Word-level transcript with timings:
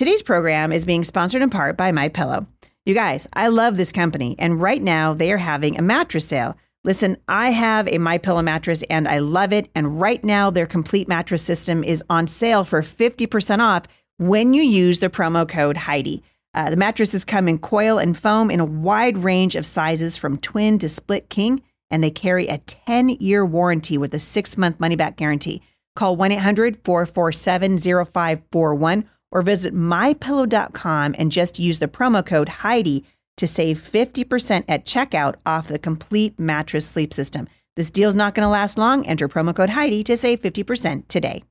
Today's 0.00 0.22
program 0.22 0.72
is 0.72 0.86
being 0.86 1.04
sponsored 1.04 1.42
in 1.42 1.50
part 1.50 1.76
by 1.76 1.92
My 1.92 2.08
Pillow. 2.08 2.46
You 2.86 2.94
guys, 2.94 3.28
I 3.34 3.48
love 3.48 3.76
this 3.76 3.92
company, 3.92 4.34
and 4.38 4.58
right 4.58 4.80
now 4.80 5.12
they 5.12 5.30
are 5.30 5.36
having 5.36 5.76
a 5.76 5.82
mattress 5.82 6.24
sale. 6.24 6.56
Listen, 6.84 7.18
I 7.28 7.50
have 7.50 7.86
a 7.86 7.98
My 7.98 8.16
Pillow 8.16 8.40
mattress 8.40 8.82
and 8.84 9.06
I 9.06 9.18
love 9.18 9.52
it, 9.52 9.68
and 9.74 10.00
right 10.00 10.24
now 10.24 10.48
their 10.48 10.64
complete 10.64 11.06
mattress 11.06 11.42
system 11.42 11.84
is 11.84 12.02
on 12.08 12.28
sale 12.28 12.64
for 12.64 12.80
50% 12.80 13.58
off 13.58 13.82
when 14.16 14.54
you 14.54 14.62
use 14.62 15.00
the 15.00 15.10
promo 15.10 15.46
code 15.46 15.76
Heidi. 15.76 16.22
Uh, 16.54 16.70
the 16.70 16.78
mattresses 16.78 17.26
come 17.26 17.46
in 17.46 17.58
coil 17.58 17.98
and 17.98 18.16
foam 18.16 18.50
in 18.50 18.58
a 18.58 18.64
wide 18.64 19.18
range 19.18 19.54
of 19.54 19.66
sizes 19.66 20.16
from 20.16 20.38
twin 20.38 20.78
to 20.78 20.88
split 20.88 21.28
king, 21.28 21.60
and 21.90 22.02
they 22.02 22.10
carry 22.10 22.46
a 22.46 22.56
10 22.56 23.10
year 23.20 23.44
warranty 23.44 23.98
with 23.98 24.14
a 24.14 24.18
six 24.18 24.56
month 24.56 24.80
money 24.80 24.96
back 24.96 25.18
guarantee. 25.18 25.60
Call 25.94 26.16
1 26.16 26.32
800 26.32 26.78
447 26.84 27.76
0541 27.76 29.04
or 29.30 29.42
visit 29.42 29.74
mypillow.com 29.74 31.14
and 31.18 31.32
just 31.32 31.58
use 31.58 31.78
the 31.78 31.88
promo 31.88 32.24
code 32.24 32.48
Heidi 32.48 33.04
to 33.36 33.46
save 33.46 33.78
50% 33.78 34.64
at 34.68 34.84
checkout 34.84 35.36
off 35.46 35.68
the 35.68 35.78
complete 35.78 36.38
mattress 36.38 36.86
sleep 36.86 37.14
system. 37.14 37.48
This 37.76 37.90
deal 37.90 38.08
is 38.08 38.16
not 38.16 38.34
going 38.34 38.44
to 38.44 38.50
last 38.50 38.76
long. 38.76 39.06
Enter 39.06 39.28
promo 39.28 39.54
code 39.54 39.70
Heidi 39.70 40.04
to 40.04 40.16
save 40.16 40.40
50% 40.40 41.08
today. 41.08 41.42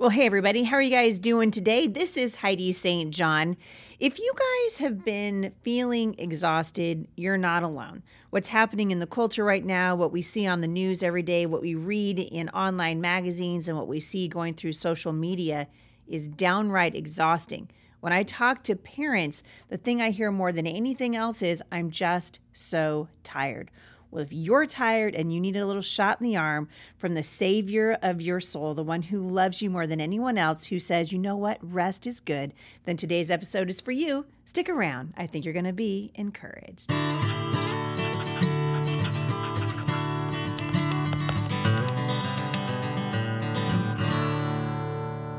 Well, 0.00 0.08
hey, 0.08 0.24
everybody. 0.24 0.62
How 0.62 0.76
are 0.76 0.82
you 0.82 0.88
guys 0.88 1.18
doing 1.18 1.50
today? 1.50 1.86
This 1.86 2.16
is 2.16 2.36
Heidi 2.36 2.72
St. 2.72 3.12
John. 3.12 3.58
If 3.98 4.18
you 4.18 4.32
guys 4.34 4.78
have 4.78 5.04
been 5.04 5.52
feeling 5.60 6.14
exhausted, 6.16 7.06
you're 7.16 7.36
not 7.36 7.62
alone. 7.62 8.02
What's 8.30 8.48
happening 8.48 8.92
in 8.92 8.98
the 8.98 9.06
culture 9.06 9.44
right 9.44 9.62
now, 9.62 9.94
what 9.94 10.10
we 10.10 10.22
see 10.22 10.46
on 10.46 10.62
the 10.62 10.66
news 10.66 11.02
every 11.02 11.20
day, 11.20 11.44
what 11.44 11.60
we 11.60 11.74
read 11.74 12.18
in 12.18 12.48
online 12.48 13.02
magazines, 13.02 13.68
and 13.68 13.76
what 13.76 13.88
we 13.88 14.00
see 14.00 14.26
going 14.26 14.54
through 14.54 14.72
social 14.72 15.12
media 15.12 15.68
is 16.08 16.28
downright 16.28 16.94
exhausting. 16.94 17.68
When 18.00 18.14
I 18.14 18.22
talk 18.22 18.62
to 18.64 18.76
parents, 18.76 19.42
the 19.68 19.76
thing 19.76 20.00
I 20.00 20.12
hear 20.12 20.32
more 20.32 20.50
than 20.50 20.66
anything 20.66 21.14
else 21.14 21.42
is, 21.42 21.62
I'm 21.70 21.90
just 21.90 22.40
so 22.54 23.08
tired. 23.22 23.70
Well, 24.12 24.24
if 24.24 24.32
you're 24.32 24.66
tired 24.66 25.14
and 25.14 25.32
you 25.32 25.40
need 25.40 25.56
a 25.56 25.64
little 25.64 25.82
shot 25.82 26.20
in 26.20 26.24
the 26.24 26.36
arm 26.36 26.68
from 26.96 27.14
the 27.14 27.22
Savior 27.22 27.96
of 28.02 28.20
your 28.20 28.40
soul, 28.40 28.74
the 28.74 28.82
one 28.82 29.02
who 29.02 29.20
loves 29.20 29.62
you 29.62 29.70
more 29.70 29.86
than 29.86 30.00
anyone 30.00 30.36
else, 30.36 30.66
who 30.66 30.80
says, 30.80 31.12
you 31.12 31.18
know 31.20 31.36
what, 31.36 31.58
rest 31.62 32.08
is 32.08 32.18
good, 32.18 32.52
then 32.86 32.96
today's 32.96 33.30
episode 33.30 33.70
is 33.70 33.80
for 33.80 33.92
you. 33.92 34.26
Stick 34.46 34.68
around. 34.68 35.14
I 35.16 35.28
think 35.28 35.44
you're 35.44 35.54
going 35.54 35.64
to 35.64 35.72
be 35.72 36.10
encouraged. 36.16 36.90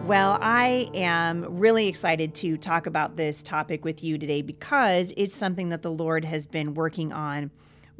Well, 0.05 0.37
I 0.41 0.89
am 0.93 1.57
really 1.59 1.89
excited 1.89 2.33
to 2.35 2.55
talk 2.55 2.85
about 2.85 3.17
this 3.17 3.43
topic 3.43 3.83
with 3.83 4.01
you 4.01 4.17
today 4.17 4.41
because 4.41 5.13
it's 5.17 5.35
something 5.35 5.69
that 5.69 5.81
the 5.81 5.91
Lord 5.91 6.23
has 6.23 6.47
been 6.47 6.73
working 6.73 7.11
on 7.11 7.51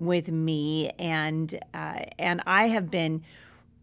with 0.02 0.30
me, 0.30 0.90
and 1.00 1.58
uh, 1.74 2.04
and 2.20 2.42
I 2.46 2.68
have 2.68 2.92
been 2.92 3.24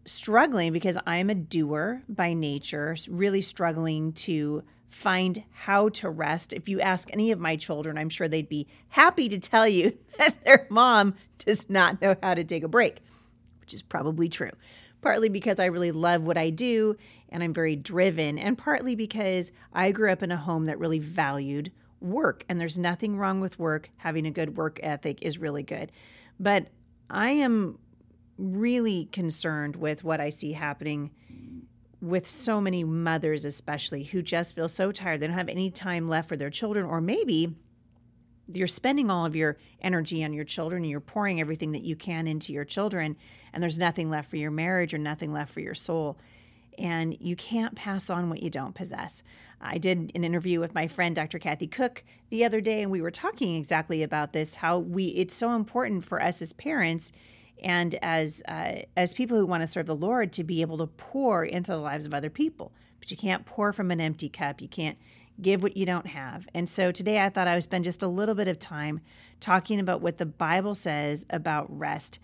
struggling 0.05 0.73
because 0.73 0.97
I'm 1.07 1.29
a 1.29 1.35
doer 1.35 2.01
by 2.07 2.33
nature, 2.33 2.95
really 3.09 3.41
struggling 3.41 4.13
to 4.13 4.63
find 4.87 5.43
how 5.51 5.89
to 5.89 6.09
rest. 6.09 6.51
If 6.51 6.67
you 6.67 6.81
ask 6.81 7.09
any 7.13 7.31
of 7.31 7.39
my 7.39 7.55
children, 7.55 7.97
I'm 7.97 8.09
sure 8.09 8.27
they'd 8.27 8.49
be 8.49 8.67
happy 8.89 9.29
to 9.29 9.39
tell 9.39 9.67
you 9.67 9.97
that 10.17 10.43
their 10.43 10.67
mom 10.69 11.15
does 11.39 11.69
not 11.69 12.01
know 12.01 12.15
how 12.21 12.33
to 12.33 12.43
take 12.43 12.63
a 12.63 12.67
break, 12.67 12.99
which 13.61 13.73
is 13.73 13.81
probably 13.81 14.29
true. 14.29 14.51
Partly 15.01 15.29
because 15.29 15.59
I 15.59 15.67
really 15.67 15.91
love 15.91 16.25
what 16.25 16.37
I 16.37 16.49
do 16.49 16.97
and 17.29 17.43
I'm 17.43 17.53
very 17.53 17.75
driven, 17.75 18.39
and 18.39 18.57
partly 18.57 18.95
because 18.95 19.51
I 19.71 19.91
grew 19.91 20.11
up 20.11 20.23
in 20.23 20.31
a 20.31 20.37
home 20.37 20.65
that 20.65 20.79
really 20.79 20.99
valued 20.99 21.71
work. 22.01 22.45
And 22.49 22.59
there's 22.59 22.79
nothing 22.79 23.17
wrong 23.17 23.39
with 23.39 23.59
work. 23.59 23.89
Having 23.97 24.27
a 24.27 24.31
good 24.31 24.57
work 24.57 24.79
ethic 24.81 25.19
is 25.21 25.37
really 25.37 25.63
good. 25.63 25.91
But 26.39 26.67
I 27.09 27.31
am 27.31 27.79
really 28.37 29.05
concerned 29.05 29.75
with 29.75 30.03
what 30.03 30.21
I 30.21 30.29
see 30.29 30.53
happening 30.53 31.11
with 32.01 32.25
so 32.25 32.61
many 32.61 32.83
mothers, 32.83 33.43
especially 33.43 34.05
who 34.05 34.21
just 34.21 34.55
feel 34.55 34.69
so 34.69 34.91
tired. 34.91 35.19
They 35.19 35.27
don't 35.27 35.35
have 35.35 35.49
any 35.49 35.69
time 35.69 36.07
left 36.07 36.29
for 36.29 36.37
their 36.37 36.49
children, 36.49 36.85
or 36.85 37.01
maybe 37.01 37.55
you're 38.51 38.67
spending 38.67 39.11
all 39.11 39.25
of 39.25 39.35
your 39.35 39.57
energy 39.81 40.23
on 40.23 40.33
your 40.33 40.45
children 40.45 40.83
and 40.83 40.89
you're 40.89 41.01
pouring 41.01 41.41
everything 41.41 41.73
that 41.73 41.83
you 41.83 41.95
can 41.95 42.25
into 42.25 42.53
your 42.53 42.63
children, 42.63 43.17
and 43.51 43.61
there's 43.61 43.77
nothing 43.77 44.09
left 44.09 44.29
for 44.29 44.37
your 44.37 44.51
marriage 44.51 44.93
or 44.93 44.97
nothing 44.97 45.33
left 45.33 45.53
for 45.53 45.59
your 45.59 45.75
soul 45.75 46.17
and 46.79 47.15
you 47.19 47.35
can't 47.35 47.75
pass 47.75 48.09
on 48.09 48.29
what 48.29 48.41
you 48.41 48.49
don't 48.49 48.73
possess. 48.73 49.21
I 49.61 49.77
did 49.77 50.11
an 50.15 50.23
interview 50.23 50.59
with 50.59 50.73
my 50.73 50.87
friend 50.87 51.15
Dr. 51.15 51.37
Kathy 51.37 51.67
Koch 51.67 52.03
the 52.29 52.45
other 52.45 52.61
day, 52.61 52.81
and 52.81 52.91
we 52.91 53.01
were 53.01 53.11
talking 53.11 53.55
exactly 53.55 54.01
about 54.01 54.31
this. 54.33 54.55
How 54.55 54.79
we 54.79 55.07
it's 55.07 55.35
so 55.35 55.53
important 55.53 56.05
for 56.05 56.21
us 56.21 56.41
as 56.41 56.53
parents 56.53 57.11
and 57.61 57.95
as 58.01 58.41
uh, 58.47 58.83
as 58.95 59.13
people 59.13 59.37
who 59.37 59.45
want 59.45 59.61
to 59.61 59.67
serve 59.67 59.85
the 59.85 59.95
Lord 59.95 60.31
to 60.33 60.43
be 60.43 60.61
able 60.61 60.77
to 60.77 60.87
pour 60.87 61.43
into 61.43 61.71
the 61.71 61.77
lives 61.77 62.05
of 62.05 62.13
other 62.13 62.29
people. 62.29 62.71
But 62.99 63.11
you 63.11 63.17
can't 63.17 63.45
pour 63.45 63.73
from 63.73 63.91
an 63.91 63.99
empty 63.99 64.29
cup. 64.29 64.61
You 64.61 64.69
can't 64.69 64.97
give 65.41 65.61
what 65.63 65.77
you 65.77 65.85
don't 65.85 66.07
have. 66.07 66.47
And 66.53 66.67
so 66.67 66.91
today 66.91 67.19
I 67.21 67.29
thought 67.29 67.47
I 67.47 67.53
would 67.53 67.63
spend 67.63 67.85
just 67.85 68.03
a 68.03 68.07
little 68.07 68.35
bit 68.35 68.47
of 68.47 68.59
time 68.59 69.01
talking 69.39 69.79
about 69.79 70.01
what 70.01 70.17
the 70.17 70.25
Bible 70.25 70.75
says 70.75 71.25
about 71.29 71.65
rest 71.77 72.19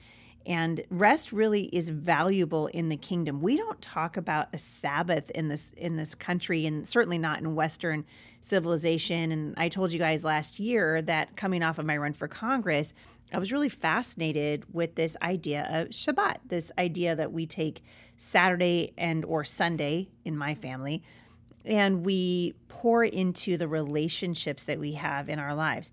and 0.45 0.83
rest 0.89 1.31
really 1.31 1.63
is 1.65 1.89
valuable 1.89 2.67
in 2.67 2.89
the 2.89 2.97
kingdom. 2.97 3.41
We 3.41 3.57
don't 3.57 3.81
talk 3.81 4.15
about 4.15 4.49
a 4.53 4.57
Sabbath 4.57 5.31
in 5.31 5.47
this 5.49 5.71
in 5.75 5.95
this 5.95 6.13
country 6.13 6.65
and 6.65 6.87
certainly 6.87 7.17
not 7.17 7.39
in 7.39 7.55
western 7.55 8.05
civilization 8.41 9.31
and 9.31 9.55
I 9.57 9.69
told 9.69 9.91
you 9.91 9.97
guys 9.97 10.23
last 10.23 10.59
year 10.59 11.01
that 11.03 11.35
coming 11.35 11.63
off 11.63 11.79
of 11.79 11.85
my 11.85 11.97
run 11.97 12.13
for 12.13 12.27
Congress, 12.27 12.93
I 13.33 13.39
was 13.39 13.51
really 13.51 13.69
fascinated 13.69 14.65
with 14.71 14.95
this 14.95 15.17
idea 15.21 15.67
of 15.71 15.89
Shabbat, 15.89 16.37
this 16.47 16.71
idea 16.77 17.15
that 17.15 17.31
we 17.31 17.47
take 17.47 17.83
Saturday 18.17 18.93
and 18.97 19.25
or 19.25 19.43
Sunday 19.43 20.09
in 20.23 20.37
my 20.37 20.53
family 20.53 21.01
and 21.65 22.05
we 22.05 22.53
pour 22.67 23.03
into 23.03 23.57
the 23.57 23.67
relationships 23.67 24.63
that 24.65 24.79
we 24.79 24.93
have 24.93 25.27
in 25.29 25.39
our 25.39 25.55
lives. 25.55 25.91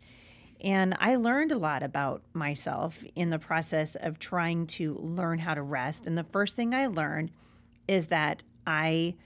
And 0.62 0.96
I 1.00 1.16
learned 1.16 1.50
a 1.50 1.58
lot 1.58 1.82
about 1.82 2.22
myself 2.32 3.02
in 3.16 3.30
the 3.30 3.38
process 3.38 3.96
of 3.96 4.20
trying 4.20 4.68
to 4.68 4.94
learn 4.94 5.40
how 5.40 5.54
to 5.54 5.62
rest. 5.62 6.06
And 6.06 6.16
the 6.16 6.24
first 6.24 6.54
thing 6.54 6.72
I 6.72 6.86
learned 6.86 7.32
is 7.88 8.06
that 8.06 8.44
I, 8.64 9.16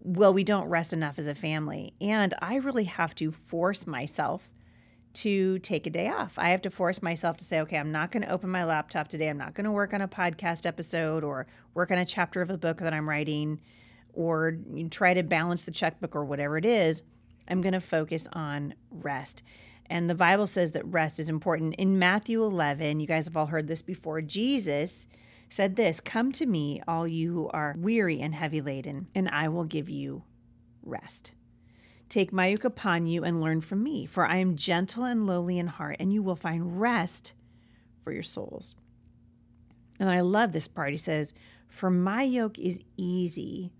well, 0.00 0.34
we 0.34 0.42
don't 0.42 0.68
rest 0.68 0.92
enough 0.92 1.20
as 1.20 1.28
a 1.28 1.36
family. 1.36 1.94
And 2.00 2.34
I 2.42 2.56
really 2.56 2.84
have 2.84 3.14
to 3.16 3.30
force 3.30 3.86
myself 3.86 4.50
to 5.14 5.60
take 5.60 5.86
a 5.86 5.90
day 5.90 6.08
off. 6.08 6.36
I 6.36 6.48
have 6.48 6.62
to 6.62 6.70
force 6.70 7.00
myself 7.00 7.36
to 7.38 7.44
say, 7.44 7.60
okay, 7.60 7.78
I'm 7.78 7.92
not 7.92 8.10
going 8.10 8.24
to 8.24 8.30
open 8.30 8.50
my 8.50 8.64
laptop 8.64 9.06
today. 9.06 9.30
I'm 9.30 9.38
not 9.38 9.54
going 9.54 9.64
to 9.64 9.70
work 9.70 9.94
on 9.94 10.02
a 10.02 10.08
podcast 10.08 10.66
episode 10.66 11.22
or 11.22 11.46
work 11.74 11.92
on 11.92 11.98
a 11.98 12.04
chapter 12.04 12.42
of 12.42 12.50
a 12.50 12.58
book 12.58 12.78
that 12.78 12.92
I'm 12.92 13.08
writing 13.08 13.60
or 14.12 14.58
try 14.90 15.14
to 15.14 15.22
balance 15.22 15.62
the 15.64 15.70
checkbook 15.70 16.16
or 16.16 16.24
whatever 16.24 16.58
it 16.58 16.64
is. 16.64 17.04
I'm 17.48 17.60
going 17.60 17.72
to 17.72 17.80
focus 17.80 18.28
on 18.32 18.74
rest. 18.90 19.42
And 19.88 20.10
the 20.10 20.14
Bible 20.14 20.46
says 20.46 20.72
that 20.72 20.86
rest 20.86 21.18
is 21.18 21.28
important. 21.28 21.74
In 21.76 21.98
Matthew 21.98 22.42
11, 22.42 23.00
you 23.00 23.06
guys 23.06 23.26
have 23.26 23.36
all 23.36 23.46
heard 23.46 23.68
this 23.68 23.82
before, 23.82 24.20
Jesus 24.20 25.06
said 25.48 25.76
this 25.76 26.00
Come 26.00 26.32
to 26.32 26.46
me, 26.46 26.82
all 26.88 27.06
you 27.06 27.32
who 27.32 27.48
are 27.48 27.74
weary 27.78 28.20
and 28.20 28.34
heavy 28.34 28.60
laden, 28.60 29.08
and 29.14 29.28
I 29.28 29.48
will 29.48 29.64
give 29.64 29.88
you 29.88 30.24
rest. 30.82 31.32
Take 32.08 32.32
my 32.32 32.48
yoke 32.48 32.64
upon 32.64 33.06
you 33.06 33.24
and 33.24 33.40
learn 33.40 33.60
from 33.60 33.82
me, 33.82 34.06
for 34.06 34.26
I 34.26 34.36
am 34.36 34.56
gentle 34.56 35.04
and 35.04 35.26
lowly 35.26 35.58
in 35.58 35.66
heart, 35.66 35.96
and 35.98 36.12
you 36.12 36.22
will 36.22 36.36
find 36.36 36.80
rest 36.80 37.32
for 38.02 38.12
your 38.12 38.22
souls. 38.22 38.76
And 39.98 40.08
I 40.08 40.20
love 40.20 40.52
this 40.52 40.68
part. 40.68 40.90
He 40.90 40.96
says, 40.96 41.34
For 41.68 41.90
my 41.90 42.22
yoke 42.22 42.58
is 42.58 42.80
easy 42.96 43.72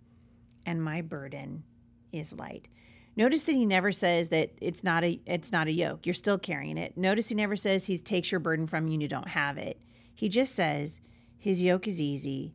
and 0.64 0.82
my 0.82 1.02
burden 1.02 1.62
is 2.10 2.34
light. 2.34 2.68
Notice 3.16 3.44
that 3.44 3.52
he 3.52 3.64
never 3.64 3.92
says 3.92 4.28
that 4.28 4.52
it's 4.60 4.84
not 4.84 5.02
a 5.02 5.18
it's 5.24 5.50
not 5.50 5.68
a 5.68 5.72
yoke. 5.72 6.04
You're 6.04 6.14
still 6.14 6.38
carrying 6.38 6.76
it. 6.76 6.96
Notice 6.96 7.28
he 7.28 7.34
never 7.34 7.56
says 7.56 7.86
he 7.86 7.96
takes 7.96 8.30
your 8.30 8.40
burden 8.40 8.66
from 8.66 8.86
you 8.86 8.94
and 8.94 9.02
you 9.02 9.08
don't 9.08 9.28
have 9.28 9.56
it. 9.56 9.80
He 10.14 10.28
just 10.28 10.54
says 10.54 11.00
his 11.38 11.62
yoke 11.62 11.88
is 11.88 12.00
easy 12.00 12.54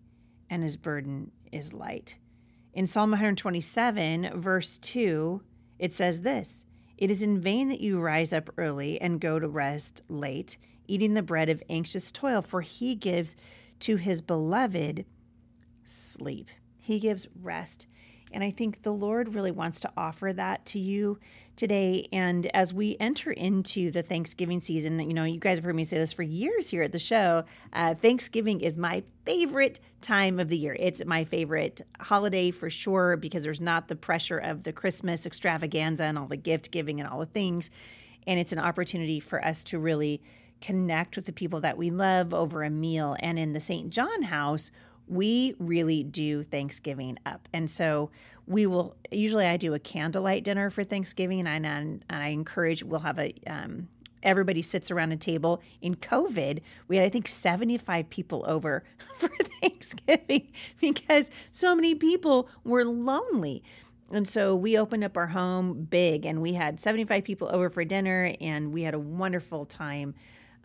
and 0.49 0.61
his 0.61 0.77
burden 0.77 1.31
is 1.51 1.73
light. 1.73 2.17
In 2.73 2.87
Psalm 2.87 3.11
127, 3.11 4.39
verse 4.39 4.77
2, 4.77 5.41
it 5.79 5.93
says 5.93 6.21
this 6.21 6.65
It 6.97 7.09
is 7.09 7.23
in 7.23 7.41
vain 7.41 7.67
that 7.69 7.81
you 7.81 7.99
rise 7.99 8.31
up 8.31 8.49
early 8.57 9.01
and 9.01 9.19
go 9.19 9.39
to 9.39 9.47
rest 9.47 10.03
late, 10.09 10.57
eating 10.87 11.15
the 11.15 11.23
bread 11.23 11.49
of 11.49 11.63
anxious 11.69 12.11
toil, 12.11 12.41
for 12.41 12.61
he 12.61 12.95
gives 12.95 13.35
to 13.79 13.95
his 13.95 14.21
beloved 14.21 15.05
sleep. 15.85 16.49
He 16.81 16.99
gives 16.99 17.27
rest 17.41 17.87
And 18.33 18.43
I 18.43 18.51
think 18.51 18.83
the 18.83 18.93
Lord 18.93 19.35
really 19.35 19.51
wants 19.51 19.79
to 19.81 19.91
offer 19.95 20.33
that 20.33 20.65
to 20.67 20.79
you 20.79 21.19
today. 21.55 22.07
And 22.11 22.47
as 22.55 22.73
we 22.73 22.97
enter 22.99 23.31
into 23.31 23.91
the 23.91 24.01
Thanksgiving 24.01 24.59
season, 24.59 24.99
you 24.99 25.13
know, 25.13 25.25
you 25.25 25.39
guys 25.39 25.57
have 25.57 25.65
heard 25.65 25.75
me 25.75 25.83
say 25.83 25.97
this 25.97 26.13
for 26.13 26.23
years 26.23 26.69
here 26.69 26.83
at 26.83 26.91
the 26.91 26.99
show. 26.99 27.43
Uh, 27.73 27.93
Thanksgiving 27.93 28.61
is 28.61 28.77
my 28.77 29.03
favorite 29.25 29.79
time 30.01 30.39
of 30.39 30.49
the 30.49 30.57
year. 30.57 30.75
It's 30.79 31.05
my 31.05 31.23
favorite 31.23 31.81
holiday 31.99 32.51
for 32.51 32.69
sure 32.69 33.17
because 33.17 33.43
there's 33.43 33.61
not 33.61 33.87
the 33.87 33.95
pressure 33.95 34.39
of 34.39 34.63
the 34.63 34.73
Christmas 34.73 35.25
extravaganza 35.25 36.05
and 36.05 36.17
all 36.17 36.27
the 36.27 36.37
gift 36.37 36.71
giving 36.71 36.99
and 36.99 37.09
all 37.09 37.19
the 37.19 37.25
things. 37.25 37.69
And 38.25 38.39
it's 38.39 38.51
an 38.51 38.59
opportunity 38.59 39.19
for 39.19 39.43
us 39.43 39.63
to 39.65 39.79
really 39.79 40.21
connect 40.61 41.15
with 41.15 41.25
the 41.25 41.33
people 41.33 41.59
that 41.61 41.77
we 41.77 41.89
love 41.89 42.33
over 42.33 42.63
a 42.63 42.69
meal. 42.69 43.15
And 43.19 43.37
in 43.37 43.53
the 43.53 43.59
St. 43.59 43.89
John 43.89 44.23
house, 44.23 44.71
we 45.11 45.55
really 45.59 46.03
do 46.03 46.41
Thanksgiving 46.41 47.19
up. 47.25 47.49
And 47.51 47.69
so 47.69 48.09
we 48.47 48.65
will 48.65 48.95
usually 49.11 49.45
I 49.45 49.57
do 49.57 49.73
a 49.73 49.79
candlelight 49.79 50.45
dinner 50.45 50.69
for 50.69 50.83
Thanksgiving 50.85 51.45
and, 51.47 51.65
and, 51.65 52.05
I 52.09 52.29
encourage 52.29 52.83
we'll 52.83 53.01
have 53.01 53.19
a 53.19 53.33
um, 53.45 53.89
everybody 54.23 54.61
sits 54.61 54.89
around 54.89 55.11
a 55.11 55.17
table. 55.17 55.61
In 55.81 55.95
COVID, 55.95 56.61
we 56.87 56.95
had 56.95 57.05
I 57.05 57.09
think 57.09 57.27
75 57.27 58.09
people 58.09 58.45
over 58.47 58.83
for 59.17 59.27
Thanksgiving 59.61 60.47
because 60.79 61.29
so 61.51 61.75
many 61.75 61.93
people 61.93 62.47
were 62.63 62.85
lonely. 62.85 63.63
And 64.13 64.27
so 64.27 64.55
we 64.55 64.77
opened 64.77 65.03
up 65.03 65.17
our 65.17 65.27
home 65.27 65.87
big 65.89 66.25
and 66.25 66.41
we 66.41 66.53
had 66.53 66.79
75 66.79 67.23
people 67.23 67.49
over 67.51 67.69
for 67.69 67.83
dinner 67.83 68.33
and 68.39 68.73
we 68.73 68.83
had 68.83 68.93
a 68.93 68.99
wonderful 68.99 69.65
time 69.65 70.15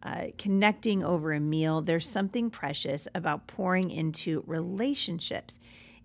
uh, 0.07 0.27
connecting 0.39 1.03
over 1.03 1.33
a 1.33 1.41
meal. 1.41 1.83
There's 1.83 2.09
something 2.09 2.49
precious 2.49 3.09
about 3.15 3.49
pouring 3.49 3.91
into 3.91 4.45
relationships. 4.47 5.59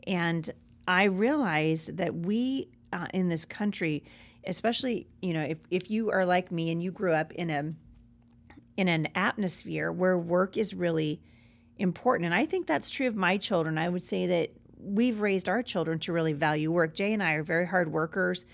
And 0.07 0.49
I 0.87 1.03
realized 1.03 1.97
that 1.97 2.15
we 2.15 2.69
uh, 2.91 3.07
in 3.13 3.29
this 3.29 3.45
country, 3.45 4.03
especially, 4.45 5.05
you 5.21 5.33
know, 5.33 5.43
if, 5.43 5.59
if 5.69 5.91
you 5.91 6.09
are 6.09 6.25
like 6.25 6.51
me 6.51 6.71
and 6.71 6.81
you 6.81 6.91
grew 6.91 7.13
up 7.13 7.31
in 7.33 7.49
a 7.51 7.73
in 8.75 8.87
an 8.87 9.07
atmosphere 9.13 9.91
where 9.91 10.17
work 10.17 10.57
is 10.57 10.73
really 10.73 11.21
important. 11.77 12.25
And 12.25 12.33
I 12.33 12.45
think 12.45 12.65
that's 12.65 12.89
true 12.89 13.07
of 13.07 13.15
my 13.15 13.37
children. 13.37 13.77
I 13.77 13.87
would 13.87 14.03
say 14.03 14.25
that 14.27 14.49
we've 14.79 15.21
raised 15.21 15.47
our 15.47 15.61
children 15.61 15.99
to 15.99 16.13
really 16.13 16.33
value 16.33 16.71
work. 16.71 16.95
Jay 16.95 17.13
and 17.13 17.21
I 17.21 17.33
are 17.33 17.43
very 17.43 17.67
hard 17.67 17.91
workers, 17.91 18.47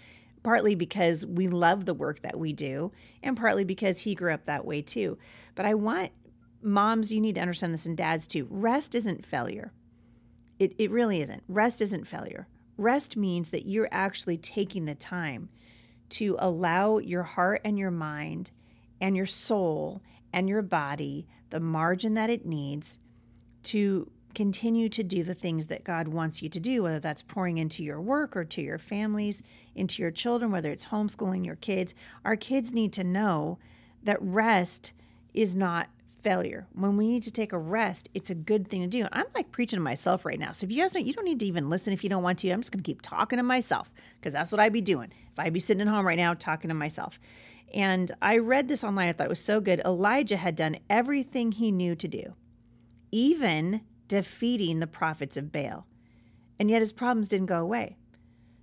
partly 0.44 0.75
because 0.75 1.25
we 1.25 1.48
love 1.48 1.86
the 1.86 1.94
work 1.94 2.22
that 2.22 2.39
we 2.39 2.54
do, 2.54 2.92
and 3.24 3.38
partly 3.38 3.63
because 3.63 4.01
he 4.01 4.16
grew 4.16 4.34
up 4.34 4.45
that 4.45 4.66
way 4.66 4.81
too. 4.81 5.18
But 5.56 5.66
I 5.66 5.74
want 5.74 6.12
moms, 6.62 7.13
you 7.13 7.22
need 7.22 7.36
to 7.36 7.42
understand 7.42 7.74
this, 7.74 7.86
and 7.86 7.98
dads 7.98 8.28
too. 8.28 8.48
Rest 8.50 8.95
isn't 8.95 9.25
failure. 9.25 9.72
It, 10.60 10.74
it 10.78 10.92
really 10.92 11.22
isn't. 11.22 11.44
Rest 11.48 11.81
isn't 11.81 12.07
failure. 12.07 12.48
Rest 12.78 13.18
means 13.18 13.51
that 13.51 13.66
you're 13.66 13.89
actually 13.92 14.38
taking 14.38 14.86
the 14.86 14.95
time 14.95 15.50
to 16.10 16.36
allow 16.40 16.98
your 17.00 17.24
heart 17.24 17.62
and 17.63 17.78
your 17.78 17.92
mind 17.92 18.51
and 19.01 19.16
your 19.16 19.25
soul 19.25 20.01
and 20.31 20.48
your 20.48 20.62
body 20.62 21.28
the 21.50 21.60
margin 21.60 22.13
that 22.16 22.30
it 22.30 22.45
needs 22.45 23.00
to 23.63 24.10
continue 24.35 24.89
to 24.89 25.03
do 25.03 25.24
the 25.24 25.33
things 25.33 25.68
that 25.68 25.83
God 25.83 26.07
wants 26.07 26.41
you 26.41 26.50
to 26.50 26.59
do, 26.59 26.83
whether 26.83 27.00
that's 27.00 27.21
pouring 27.21 27.57
into 27.57 27.83
your 27.83 28.00
work 28.00 28.35
or 28.35 28.45
to 28.45 28.62
your 28.62 28.77
families, 28.77 29.41
into 29.75 30.01
your 30.01 30.12
children, 30.12 30.51
whether 30.51 30.71
it's 30.71 30.85
homeschooling 30.85 31.45
your 31.45 31.56
kids. 31.56 31.95
Our 32.24 32.35
kids 32.35 32.74
need 32.74 32.94
to 32.94 33.03
know 33.03 33.57
that 34.03 34.21
rest 34.21 34.94
is 35.33 35.56
not 35.56 35.89
failure. 36.21 36.68
When 36.74 36.97
we 36.97 37.07
need 37.07 37.24
to 37.24 37.31
take 37.31 37.53
a 37.53 37.57
rest, 37.57 38.09
it's 38.13 38.29
a 38.29 38.35
good 38.35 38.68
thing 38.68 38.81
to 38.81 38.88
do. 38.88 39.07
I'm 39.12 39.25
like 39.33 39.51
preaching 39.51 39.77
to 39.77 39.83
myself 39.83 40.25
right 40.25 40.39
now. 40.39 40.51
So 40.51 40.65
if 40.65 40.71
you 40.71 40.81
guys 40.81 40.91
don't, 40.91 41.06
you 41.06 41.13
don't 41.13 41.25
need 41.25 41.39
to 41.39 41.45
even 41.45 41.69
listen 41.69 41.94
if 41.94 42.03
you 42.03 42.09
don't 42.09 42.23
want 42.23 42.39
to. 42.39 42.50
I'm 42.50 42.62
just 42.62 42.71
going 42.71 42.83
to 42.83 42.88
keep 42.88 43.01
talking 43.01 43.38
to 43.38 43.44
myself 43.44 43.94
because 44.19 44.33
that's 44.33 44.51
what 44.51 44.59
I'd 44.59 44.73
be 44.73 44.81
doing 44.81 45.12
if 45.31 45.39
I'd 45.39 45.53
be 45.53 45.59
sitting 45.59 45.81
at 45.81 45.88
home 45.88 46.06
right 46.06 46.18
now 46.18 46.33
talking 46.33 46.69
to 46.69 46.73
myself. 46.73 47.19
And 47.73 48.12
I 48.21 48.38
read 48.38 48.68
this 48.68 48.83
online. 48.83 49.09
I 49.09 49.13
thought 49.13 49.25
it 49.25 49.30
was 49.30 49.44
so 49.44 49.59
good. 49.62 49.81
Elijah 49.85 50.38
had 50.38 50.56
done 50.56 50.77
everything 50.89 51.51
he 51.51 51.71
knew 51.71 51.95
to 51.95 52.07
do, 52.07 52.33
even 53.12 53.81
defeating 54.07 54.80
the 54.80 54.88
prophets 54.88 55.38
of 55.38 55.51
Baal. 55.51 55.86
And 56.59 56.69
yet 56.69 56.81
his 56.81 56.92
problems 56.92 57.30
didn't 57.30 57.48
go 57.48 57.62
away. 57.62 57.98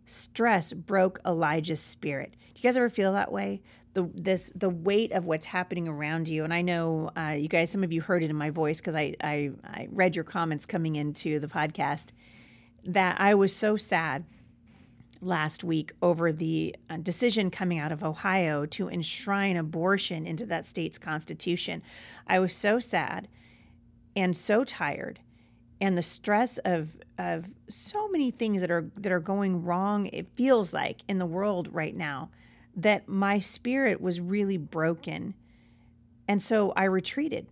Stress 0.07 0.73
broke 0.73 1.21
Elijah's 1.25 1.81
spirit. 1.81 2.35
Do 2.55 2.61
you 2.61 2.63
guys 2.63 2.77
ever 2.77 2.91
feel 2.91 3.13
that 3.13 3.33
way? 3.33 3.63
The 3.95 4.11
this 4.13 4.53
the 4.55 4.69
weight 4.69 5.13
of 5.13 5.25
what's 5.25 5.47
happening 5.47 5.87
around 5.87 6.29
you. 6.29 6.45
And 6.45 6.53
I 6.53 6.63
know 6.63 7.11
uh, 7.17 7.37
you 7.39 7.49
guys, 7.49 7.71
some 7.71 7.85
of 7.85 7.93
you 7.93 8.03
heard 8.03 8.23
it 8.25 8.31
in 8.31 8.37
my 8.37 8.51
voice 8.51 8.81
because 8.81 8.97
I, 8.97 9.15
I 9.23 9.53
I 9.65 9.89
read 9.91 10.17
your 10.17 10.25
comments 10.25 10.67
coming 10.67 10.97
into 10.97 11.39
the 11.39 11.47
podcast 11.47 12.09
that 12.85 13.21
I 13.21 13.35
was 13.35 13.55
so 13.55 13.77
sad 13.77 14.25
last 15.23 15.65
week 15.65 15.93
over 16.03 16.33
the 16.33 16.77
uh, 16.91 16.99
decision 16.99 17.51
coming 17.51 17.79
out 17.79 17.93
of 17.93 18.05
Ohio 18.05 18.67
to 18.67 18.89
enshrine 18.89 19.57
abortion 19.57 20.27
into 20.27 20.45
that 20.47 20.67
state's 20.67 20.99
constitution. 20.99 21.83
I 22.27 22.41
was 22.41 22.53
so 22.53 22.79
sad 22.79 23.29
and 24.15 24.37
so 24.37 24.65
tired 24.65 25.21
and 25.81 25.97
the 25.97 26.03
stress 26.03 26.59
of 26.59 26.97
of 27.19 27.47
so 27.69 28.09
many 28.09 28.31
things 28.31 28.61
that 28.61 28.71
are 28.71 28.91
that 28.97 29.13
are 29.13 29.21
going 29.21 29.65
wrong 29.65 30.07
it 30.07 30.27
feels 30.35 30.73
like 30.73 31.03
in 31.09 31.19
the 31.19 31.27
world 31.27 31.69
right 31.73 31.95
now 31.95 32.31
that 32.77 33.09
my 33.09 33.39
spirit 33.39 34.01
was 34.01 34.21
really 34.21 34.57
broken. 34.57 35.35
And 36.27 36.43
so 36.43 36.73
i 36.77 36.85
retreated. 36.85 37.47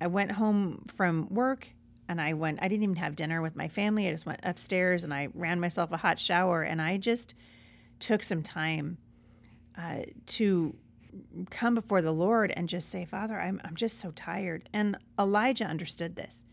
I 0.00 0.06
went 0.06 0.32
home 0.32 0.84
from 0.86 1.28
work 1.30 1.68
and 2.08 2.20
i 2.20 2.34
went 2.34 2.58
i 2.62 2.68
didn't 2.68 2.82
even 2.82 2.96
have 2.96 3.16
dinner 3.16 3.42
with 3.42 3.56
my 3.56 3.68
family. 3.68 4.08
I 4.08 4.12
just 4.12 4.26
went 4.26 4.40
upstairs 4.42 5.04
and 5.04 5.12
i 5.12 5.28
ran 5.34 5.60
myself 5.60 5.92
a 5.92 5.96
hot 5.98 6.18
shower 6.18 6.62
and 6.62 6.80
i 6.80 6.96
just 6.96 7.34
took 7.98 8.22
some 8.22 8.42
time 8.42 8.98
uh, 9.78 10.02
to 10.26 10.74
come 11.50 11.74
before 11.74 12.02
the 12.02 12.12
lord 12.12 12.52
and 12.56 12.68
just 12.68 12.88
say 12.88 13.04
father 13.04 13.40
I'm, 13.40 13.60
I'm 13.64 13.76
just 13.76 13.98
so 13.98 14.10
tired. 14.12 14.68
And 14.72 14.96
elijah 15.18 15.64
understood 15.64 16.16
this 16.16 16.44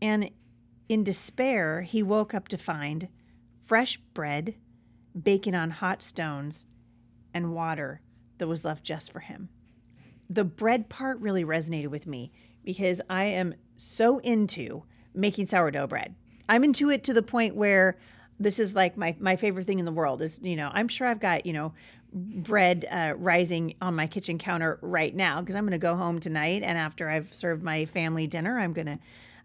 and 0.00 0.30
in 0.88 1.04
despair, 1.04 1.82
he 1.82 2.02
woke 2.02 2.34
up 2.34 2.48
to 2.48 2.58
find 2.58 3.08
fresh 3.60 3.96
bread 4.14 4.54
baking 5.20 5.54
on 5.54 5.70
hot 5.70 6.02
stones 6.02 6.66
and 7.34 7.54
water 7.54 8.00
that 8.38 8.46
was 8.46 8.64
left 8.64 8.84
just 8.84 9.12
for 9.12 9.20
him. 9.20 9.48
The 10.28 10.44
bread 10.44 10.88
part 10.88 11.20
really 11.20 11.44
resonated 11.44 11.88
with 11.88 12.06
me 12.06 12.32
because 12.64 13.00
I 13.08 13.24
am 13.24 13.54
so 13.76 14.18
into 14.18 14.84
making 15.14 15.46
sourdough 15.46 15.86
bread. 15.86 16.14
I'm 16.48 16.64
into 16.64 16.90
it 16.90 17.04
to 17.04 17.14
the 17.14 17.22
point 17.22 17.56
where 17.56 17.96
this 18.38 18.58
is 18.58 18.74
like 18.74 18.96
my, 18.96 19.16
my 19.18 19.36
favorite 19.36 19.66
thing 19.66 19.78
in 19.78 19.84
the 19.84 19.92
world 19.92 20.20
is, 20.20 20.38
you 20.42 20.56
know, 20.56 20.70
I'm 20.72 20.88
sure 20.88 21.06
I've 21.06 21.20
got, 21.20 21.46
you 21.46 21.52
know, 21.52 21.72
bread 22.12 22.86
uh, 22.90 23.14
rising 23.16 23.74
on 23.80 23.94
my 23.94 24.06
kitchen 24.06 24.38
counter 24.38 24.78
right 24.82 25.14
now 25.14 25.40
because 25.40 25.56
I'm 25.56 25.64
going 25.64 25.72
to 25.72 25.78
go 25.78 25.96
home 25.96 26.18
tonight 26.18 26.62
and 26.62 26.78
after 26.78 27.08
I've 27.08 27.34
served 27.34 27.62
my 27.62 27.84
family 27.84 28.26
dinner, 28.26 28.58
I'm 28.58 28.72
going 28.72 28.86
to 28.86 28.98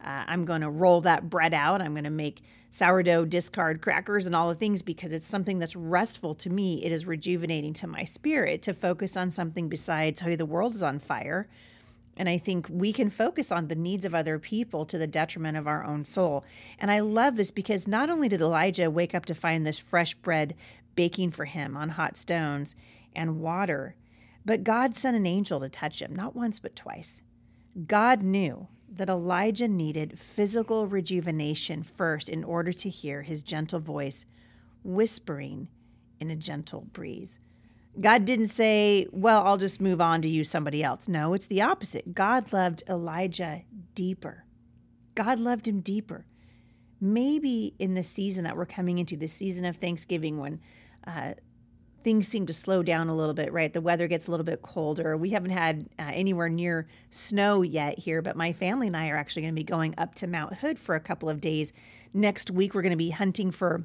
uh, 0.04 0.26
I'm 0.28 0.46
going 0.46 0.62
to 0.62 0.70
roll 0.70 1.02
that 1.02 1.30
bread 1.30 1.54
out. 1.54 1.82
I'm 1.82 1.94
going 1.94 2.04
to 2.06 2.10
make 2.10 2.42
sourdough 2.72 3.26
discard 3.26 3.82
crackers 3.82 4.26
and 4.26 4.36
all 4.36 4.50
the 4.50 4.56
things 4.56 4.82
because 4.82 5.12
it's 5.14 5.28
something 5.28 5.60
that's 5.60 5.76
restful 5.76 6.34
to 6.36 6.50
me. 6.50 6.84
It 6.84 6.92
is 6.92 7.06
rejuvenating 7.06 7.74
to 7.74 7.88
my 7.88 8.06
spirit 8.06 8.62
to 8.64 8.74
focus 8.74 9.18
on 9.18 9.30
something 9.30 9.68
besides, 9.68 10.22
hey, 10.22 10.36
the 10.36 10.46
world 10.46 10.74
is 10.74 10.82
on 10.82 10.98
fire. 11.00 11.48
And 12.18 12.30
I 12.30 12.38
think 12.38 12.68
we 12.70 12.94
can 12.94 13.10
focus 13.10 13.52
on 13.52 13.68
the 13.68 13.76
needs 13.76 14.06
of 14.06 14.16
other 14.16 14.40
people 14.40 14.86
to 14.86 14.98
the 14.98 15.08
detriment 15.08 15.58
of 15.58 15.68
our 15.68 15.84
own 15.84 16.06
soul. 16.06 16.44
And 16.80 16.92
I 16.92 17.00
love 17.00 17.36
this 17.36 17.52
because 17.52 17.88
not 17.88 18.10
only 18.10 18.30
did 18.30 18.42
Elijah 18.42 18.90
wake 18.90 19.16
up 19.16 19.26
to 19.28 19.36
find 19.36 19.66
this 19.66 19.80
fresh 19.80 20.14
bread 20.16 20.56
baking 20.96 21.32
for 21.32 21.46
him 21.46 21.78
on 21.78 21.90
hot 21.90 22.18
stones 22.18 22.76
and 23.16 23.40
water, 23.40 23.96
but 24.46 24.64
God 24.64 24.96
sent 24.96 25.18
an 25.18 25.26
angel 25.26 25.60
to 25.60 25.70
touch 25.70 26.02
him, 26.02 26.16
not 26.16 26.36
once, 26.36 26.60
but 26.60 26.76
twice. 26.76 27.22
God 27.88 28.22
knew 28.22 28.68
that 28.92 29.10
Elijah 29.10 29.68
needed 29.68 30.20
physical 30.20 30.86
rejuvenation 30.86 31.82
first 31.82 32.28
in 32.28 32.44
order 32.44 32.74
to 32.74 32.90
hear 32.90 33.22
his 33.22 33.42
gentle 33.42 33.80
voice 33.80 34.26
whispering 34.84 35.70
in 36.20 36.30
a 36.30 36.36
gentle 36.36 36.82
breeze. 36.92 37.40
God 38.00 38.26
didn't 38.26 38.48
say, 38.48 39.08
Well, 39.12 39.44
I'll 39.46 39.58
just 39.58 39.82
move 39.82 40.00
on 40.00 40.22
to 40.22 40.30
use 40.30 40.50
somebody 40.50 40.84
else. 40.84 41.08
No, 41.08 41.34
it's 41.34 41.48
the 41.48 41.62
opposite. 41.62 42.14
God 42.14 42.54
loved 42.54 42.84
Elijah 42.88 43.64
deeper. 43.96 44.46
God 45.16 45.40
loved 45.40 45.68
him 45.68 45.82
deeper. 45.82 46.26
Maybe 47.00 47.74
in 47.80 47.96
the 47.96 48.04
season 48.04 48.44
that 48.44 48.56
we're 48.56 48.66
coming 48.66 48.98
into, 48.98 49.18
the 49.18 49.28
season 49.28 49.66
of 49.66 49.76
Thanksgiving, 49.76 50.38
when 50.38 50.62
uh, 51.06 51.34
things 52.04 52.28
seem 52.28 52.46
to 52.48 52.54
slow 52.54 52.84
down 52.84 53.10
a 53.10 53.16
little 53.16 53.34
bit, 53.34 53.52
right? 53.54 53.72
The 53.72 53.82
weather 53.82 54.08
gets 54.08 54.28
a 54.28 54.32
little 54.32 54.44
bit 54.44 54.62
colder. 54.62 55.16
We 55.16 55.30
haven't 55.32 55.52
had 55.52 55.90
uh, 56.00 56.12
anywhere 56.14 56.50
near 56.50 56.88
snow 57.10 57.62
yet 57.62 58.00
here, 58.00 58.22
but 58.22 58.36
my 58.36 58.54
family 58.54 58.88
and 58.88 58.98
I 58.98 59.10
are 59.10 59.18
actually 59.18 59.44
going 59.44 59.54
to 59.54 59.60
be 59.60 59.64
going 59.64 59.94
up 59.98 60.16
to 60.16 60.28
Mount 60.28 60.56
Hood 60.56 60.80
for 60.80 60.96
a 60.96 61.00
couple 61.00 61.30
of 61.30 61.42
days. 61.42 61.74
Next 62.14 62.50
week, 62.50 62.74
we're 62.74 62.82
going 62.82 62.92
to 62.92 62.98
be 62.98 63.12
hunting 63.12 63.52
for 63.52 63.84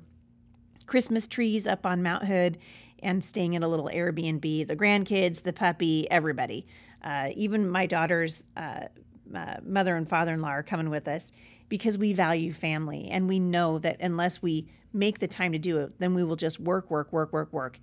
Christmas 0.87 1.26
trees 1.26 1.66
up 1.66 1.85
on 1.85 2.02
Mount 2.02 2.25
Hood 2.25 2.58
and 3.00 3.23
staying 3.23 3.54
in 3.54 3.62
a 3.62 3.68
little 3.68 3.90
Airbnb. 3.92 4.66
The 4.66 4.76
grandkids, 4.76 5.42
the 5.42 5.52
puppy, 5.52 6.11
everybody. 6.11 6.66
Uh, 7.02 7.30
even 7.35 7.68
my 7.68 7.87
daughter's 7.87 8.49
uh, 8.56 8.87
uh, 9.35 9.56
mother 9.62 9.96
and 9.96 10.08
father 10.08 10.32
in 10.32 10.40
law 10.40 10.50
are 10.50 10.62
coming 10.62 10.90
with 10.90 11.08
us 11.08 11.32
because 11.68 11.99
we 11.99 12.12
value 12.12 12.52
family 12.52 13.08
and 13.11 13.28
we 13.28 13.38
know 13.38 13.78
that 13.78 14.00
unless 14.00 14.40
we 14.40 14.66
make 14.92 15.18
the 15.18 15.28
time 15.28 15.52
to 15.52 15.58
do 15.58 15.78
it, 15.78 15.99
then 15.99 16.14
we 16.14 16.25
will 16.25 16.37
just 16.37 16.58
work, 16.58 16.90
work, 16.90 17.12
work, 17.12 17.32
work, 17.32 17.52
work. 17.52 17.80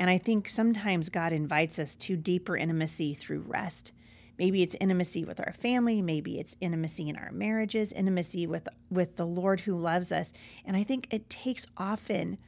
And 0.00 0.08
I 0.08 0.16
think 0.16 0.48
sometimes 0.48 1.10
God 1.10 1.30
invites 1.32 1.78
us 1.78 1.94
to 1.96 2.16
deeper 2.16 2.56
intimacy 2.56 3.12
through 3.12 3.44
rest. 3.46 3.92
Maybe 4.38 4.62
it's 4.62 4.74
intimacy 4.80 5.26
with 5.26 5.38
our 5.38 5.52
family, 5.52 6.00
maybe 6.00 6.40
it's 6.40 6.56
intimacy 6.58 7.10
in 7.10 7.16
our 7.16 7.30
marriages, 7.30 7.92
intimacy 7.92 8.46
with 8.46 8.66
with 8.90 9.16
the 9.16 9.26
Lord 9.26 9.60
who 9.60 9.76
loves 9.76 10.10
us. 10.10 10.32
And 10.64 10.74
I 10.74 10.82
think 10.84 11.06
it 11.10 11.28
takes 11.28 11.66
often 11.76 12.38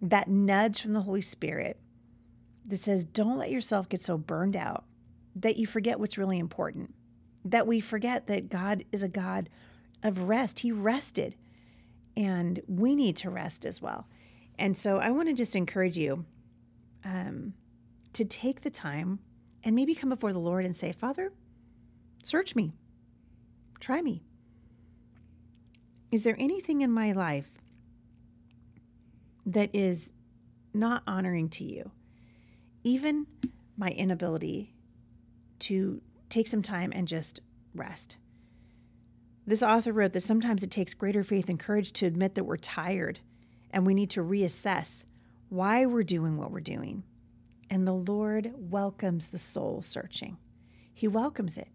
that 0.00 0.28
nudge 0.28 0.80
from 0.80 0.94
the 0.94 1.02
Holy 1.02 1.20
Spirit 1.20 1.78
that 2.64 2.78
says, 2.78 3.04
"Don't 3.04 3.36
let 3.36 3.50
yourself 3.50 3.90
get 3.90 4.00
so 4.00 4.16
burned 4.16 4.56
out 4.56 4.86
that 5.34 5.58
you 5.58 5.66
forget 5.66 6.00
what's 6.00 6.16
really 6.16 6.38
important." 6.38 6.94
That 7.44 7.66
we 7.66 7.78
forget 7.78 8.26
that 8.28 8.48
God 8.48 8.84
is 8.90 9.02
a 9.02 9.08
God 9.08 9.50
of 10.02 10.22
rest. 10.22 10.60
He 10.60 10.72
rested. 10.72 11.36
And 12.16 12.60
we 12.66 12.96
need 12.96 13.16
to 13.18 13.28
rest 13.28 13.66
as 13.66 13.82
well. 13.82 14.08
And 14.58 14.74
so 14.74 14.96
I 14.96 15.10
want 15.10 15.28
to 15.28 15.34
just 15.34 15.54
encourage 15.54 15.98
you 15.98 16.24
um, 17.06 17.54
to 18.12 18.24
take 18.24 18.62
the 18.62 18.70
time 18.70 19.20
and 19.62 19.74
maybe 19.74 19.94
come 19.94 20.10
before 20.10 20.32
the 20.32 20.38
Lord 20.38 20.64
and 20.64 20.74
say, 20.74 20.92
Father, 20.92 21.32
search 22.22 22.56
me, 22.56 22.74
try 23.78 24.02
me. 24.02 24.24
Is 26.10 26.24
there 26.24 26.36
anything 26.38 26.80
in 26.80 26.90
my 26.90 27.12
life 27.12 27.52
that 29.44 29.70
is 29.72 30.12
not 30.74 31.02
honoring 31.06 31.48
to 31.50 31.64
you? 31.64 31.90
Even 32.82 33.26
my 33.76 33.90
inability 33.90 34.72
to 35.60 36.00
take 36.28 36.46
some 36.46 36.62
time 36.62 36.92
and 36.94 37.06
just 37.06 37.40
rest. 37.74 38.16
This 39.46 39.62
author 39.62 39.92
wrote 39.92 40.12
that 40.12 40.20
sometimes 40.20 40.62
it 40.62 40.70
takes 40.70 40.94
greater 40.94 41.22
faith 41.22 41.48
and 41.48 41.58
courage 41.58 41.92
to 41.94 42.06
admit 42.06 42.34
that 42.34 42.44
we're 42.44 42.56
tired 42.56 43.20
and 43.70 43.86
we 43.86 43.94
need 43.94 44.10
to 44.10 44.22
reassess 44.22 45.04
why 45.48 45.86
we're 45.86 46.02
doing 46.02 46.36
what 46.36 46.50
we're 46.50 46.60
doing. 46.60 47.02
And 47.70 47.86
the 47.86 47.92
Lord 47.92 48.52
welcomes 48.56 49.28
the 49.28 49.38
soul 49.38 49.82
searching. 49.82 50.36
He 50.92 51.08
welcomes 51.08 51.58
it. 51.58 51.68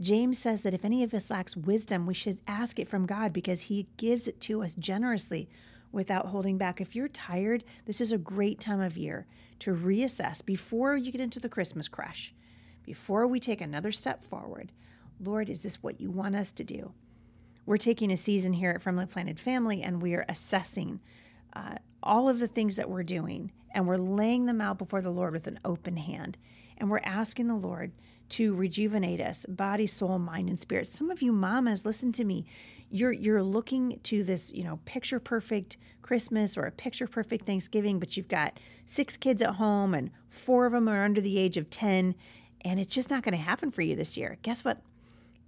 James 0.00 0.38
says 0.38 0.62
that 0.62 0.74
if 0.74 0.84
any 0.84 1.02
of 1.02 1.12
us 1.12 1.30
lacks 1.30 1.56
wisdom, 1.56 2.06
we 2.06 2.14
should 2.14 2.40
ask 2.46 2.78
it 2.78 2.86
from 2.86 3.06
God 3.06 3.32
because 3.32 3.62
he 3.62 3.88
gives 3.96 4.28
it 4.28 4.40
to 4.42 4.62
us 4.62 4.74
generously 4.74 5.48
without 5.90 6.26
holding 6.26 6.58
back. 6.58 6.80
If 6.80 6.94
you're 6.94 7.08
tired, 7.08 7.64
this 7.86 8.00
is 8.00 8.12
a 8.12 8.18
great 8.18 8.60
time 8.60 8.80
of 8.80 8.96
year 8.96 9.26
to 9.60 9.74
reassess 9.74 10.44
before 10.44 10.96
you 10.96 11.10
get 11.10 11.20
into 11.20 11.40
the 11.40 11.48
Christmas 11.48 11.88
crush, 11.88 12.32
before 12.84 13.26
we 13.26 13.40
take 13.40 13.60
another 13.60 13.90
step 13.90 14.22
forward. 14.22 14.70
Lord, 15.20 15.50
is 15.50 15.62
this 15.62 15.82
what 15.82 16.00
you 16.00 16.10
want 16.10 16.36
us 16.36 16.52
to 16.52 16.64
do? 16.64 16.92
We're 17.66 17.76
taking 17.76 18.12
a 18.12 18.16
season 18.16 18.52
here 18.52 18.70
at 18.70 18.82
Firmly 18.82 19.06
Planted 19.06 19.40
Family 19.40 19.82
and 19.82 20.00
we 20.00 20.14
are 20.14 20.24
assessing 20.28 21.00
uh, 21.54 21.76
all 22.02 22.28
of 22.28 22.38
the 22.38 22.48
things 22.48 22.76
that 22.76 22.90
we're 22.90 23.02
doing 23.02 23.52
and 23.74 23.86
we're 23.86 23.96
laying 23.96 24.46
them 24.46 24.60
out 24.60 24.78
before 24.78 25.02
the 25.02 25.10
Lord 25.10 25.32
with 25.32 25.46
an 25.46 25.60
open 25.64 25.96
hand. 25.96 26.38
And 26.76 26.90
we're 26.90 27.00
asking 27.04 27.48
the 27.48 27.54
Lord 27.54 27.92
to 28.30 28.54
rejuvenate 28.54 29.20
us, 29.20 29.46
body, 29.46 29.86
soul, 29.86 30.18
mind, 30.18 30.48
and 30.48 30.58
spirit. 30.58 30.88
Some 30.88 31.10
of 31.10 31.22
you 31.22 31.32
mamas, 31.32 31.84
listen 31.84 32.12
to 32.12 32.24
me. 32.24 32.44
You're 32.90 33.12
you're 33.12 33.42
looking 33.42 34.00
to 34.04 34.22
this, 34.22 34.52
you 34.52 34.64
know, 34.64 34.80
picture 34.84 35.20
perfect 35.20 35.76
Christmas 36.02 36.56
or 36.56 36.64
a 36.64 36.70
picture 36.70 37.06
perfect 37.06 37.46
Thanksgiving, 37.46 37.98
but 37.98 38.16
you've 38.16 38.28
got 38.28 38.58
six 38.86 39.16
kids 39.16 39.42
at 39.42 39.56
home 39.56 39.94
and 39.94 40.10
four 40.30 40.66
of 40.66 40.72
them 40.72 40.88
are 40.88 41.04
under 41.04 41.20
the 41.20 41.38
age 41.38 41.56
of 41.56 41.68
10, 41.70 42.14
and 42.62 42.80
it's 42.80 42.94
just 42.94 43.10
not 43.10 43.22
going 43.22 43.36
to 43.36 43.38
happen 43.38 43.70
for 43.70 43.82
you 43.82 43.94
this 43.94 44.16
year. 44.16 44.38
Guess 44.42 44.64
what? 44.64 44.78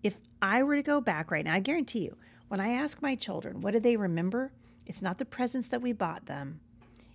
If 0.02 0.18
I 0.42 0.62
were 0.62 0.76
to 0.76 0.82
go 0.82 1.00
back 1.00 1.30
right 1.30 1.44
now, 1.44 1.54
I 1.54 1.60
guarantee 1.60 2.00
you, 2.00 2.16
when 2.48 2.60
I 2.60 2.70
ask 2.70 3.00
my 3.00 3.14
children, 3.14 3.60
what 3.60 3.72
do 3.72 3.80
they 3.80 3.96
remember? 3.96 4.52
It's 4.90 5.02
not 5.02 5.18
the 5.18 5.24
presents 5.24 5.68
that 5.68 5.82
we 5.82 5.92
bought 5.92 6.26
them. 6.26 6.58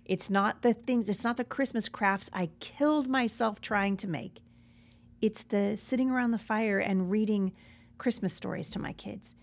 It's 0.06 0.30
not 0.30 0.62
the 0.62 0.72
things, 0.72 1.10
it's 1.10 1.24
not 1.24 1.36
the 1.36 1.44
Christmas 1.44 1.90
crafts 1.90 2.30
I 2.32 2.48
killed 2.58 3.06
myself 3.06 3.60
trying 3.60 3.98
to 3.98 4.08
make. 4.08 4.40
It's 5.20 5.42
the 5.42 5.76
sitting 5.76 6.10
around 6.10 6.30
the 6.30 6.38
fire 6.38 6.78
and 6.78 7.10
reading 7.10 7.52
Christmas 7.98 8.32
stories 8.32 8.70
to 8.70 8.78
my 8.78 8.94
kids. 8.94 9.34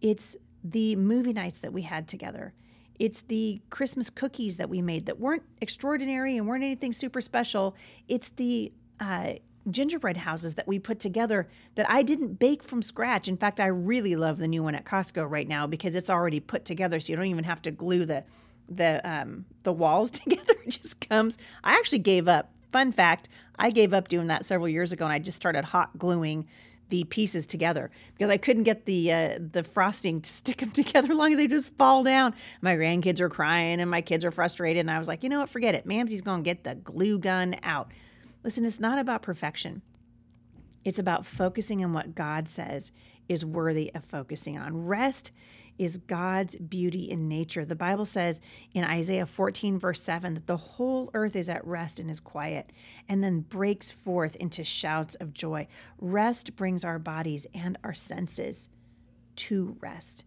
It's 0.00 0.36
the 0.62 0.94
movie 0.94 1.32
nights 1.32 1.58
that 1.58 1.72
we 1.72 1.82
had 1.82 2.06
together. 2.06 2.54
It's 3.00 3.22
the 3.22 3.60
Christmas 3.70 4.08
cookies 4.08 4.56
that 4.58 4.70
we 4.70 4.80
made 4.80 5.06
that 5.06 5.18
weren't 5.18 5.42
extraordinary 5.60 6.36
and 6.36 6.46
weren't 6.46 6.62
anything 6.62 6.92
super 6.92 7.20
special. 7.20 7.74
It's 8.06 8.28
the 8.28 8.72
uh, 9.00 9.32
gingerbread 9.68 10.18
houses 10.18 10.54
that 10.54 10.66
we 10.66 10.78
put 10.78 10.98
together 10.98 11.48
that 11.74 11.88
I 11.90 12.02
didn't 12.02 12.38
bake 12.38 12.62
from 12.62 12.82
scratch. 12.82 13.28
In 13.28 13.36
fact, 13.36 13.60
I 13.60 13.66
really 13.66 14.16
love 14.16 14.38
the 14.38 14.48
new 14.48 14.62
one 14.62 14.74
at 14.74 14.84
Costco 14.84 15.28
right 15.28 15.48
now 15.48 15.66
because 15.66 15.96
it's 15.96 16.10
already 16.10 16.40
put 16.40 16.64
together, 16.64 17.00
so 17.00 17.12
you 17.12 17.16
don't 17.16 17.26
even 17.26 17.44
have 17.44 17.62
to 17.62 17.70
glue 17.70 18.04
the 18.04 18.24
the 18.68 19.00
um, 19.08 19.44
the 19.64 19.72
walls 19.72 20.10
together. 20.10 20.54
It 20.64 20.70
just 20.70 21.06
comes. 21.08 21.38
I 21.64 21.72
actually 21.72 21.98
gave 21.98 22.28
up. 22.28 22.52
Fun 22.72 22.92
fact: 22.92 23.28
I 23.58 23.70
gave 23.70 23.92
up 23.92 24.08
doing 24.08 24.28
that 24.28 24.44
several 24.44 24.68
years 24.68 24.92
ago, 24.92 25.04
and 25.04 25.12
I 25.12 25.18
just 25.18 25.36
started 25.36 25.64
hot 25.64 25.98
gluing 25.98 26.46
the 26.90 27.04
pieces 27.04 27.46
together 27.46 27.90
because 28.14 28.30
I 28.30 28.36
couldn't 28.36 28.64
get 28.64 28.84
the 28.84 29.12
uh, 29.12 29.38
the 29.52 29.64
frosting 29.64 30.20
to 30.20 30.30
stick 30.32 30.58
them 30.58 30.70
together 30.70 31.14
long. 31.14 31.36
They 31.36 31.46
just 31.46 31.76
fall 31.76 32.02
down. 32.02 32.34
My 32.60 32.76
grandkids 32.76 33.20
are 33.20 33.28
crying, 33.28 33.80
and 33.80 33.90
my 33.90 34.02
kids 34.02 34.24
are 34.24 34.30
frustrated. 34.30 34.80
And 34.80 34.90
I 34.90 34.98
was 34.98 35.08
like, 35.08 35.22
you 35.22 35.28
know 35.28 35.40
what? 35.40 35.48
Forget 35.48 35.74
it. 35.74 35.86
Mamsie's 35.86 36.22
gonna 36.22 36.42
get 36.42 36.64
the 36.64 36.74
glue 36.74 37.18
gun 37.18 37.56
out. 37.62 37.90
Listen, 38.42 38.64
it's 38.64 38.80
not 38.80 38.98
about 38.98 39.22
perfection. 39.22 39.82
It's 40.84 40.98
about 40.98 41.26
focusing 41.26 41.84
on 41.84 41.92
what 41.92 42.14
God 42.14 42.48
says 42.48 42.90
is 43.28 43.44
worthy 43.44 43.92
of 43.94 44.02
focusing 44.02 44.58
on. 44.58 44.86
Rest 44.86 45.30
is 45.78 45.98
God's 45.98 46.56
beauty 46.56 47.10
in 47.10 47.28
nature. 47.28 47.64
The 47.64 47.76
Bible 47.76 48.04
says 48.04 48.40
in 48.74 48.84
Isaiah 48.84 49.24
14, 49.24 49.78
verse 49.78 50.02
7, 50.02 50.34
that 50.34 50.46
the 50.46 50.56
whole 50.56 51.10
earth 51.14 51.36
is 51.36 51.48
at 51.48 51.66
rest 51.66 52.00
and 52.00 52.10
is 52.10 52.20
quiet, 52.20 52.70
and 53.08 53.22
then 53.22 53.40
breaks 53.40 53.90
forth 53.90 54.36
into 54.36 54.64
shouts 54.64 55.14
of 55.14 55.32
joy. 55.32 55.68
Rest 55.98 56.56
brings 56.56 56.84
our 56.84 56.98
bodies 56.98 57.46
and 57.54 57.78
our 57.84 57.94
senses 57.94 58.68
to 59.36 59.76
rest. 59.80 60.24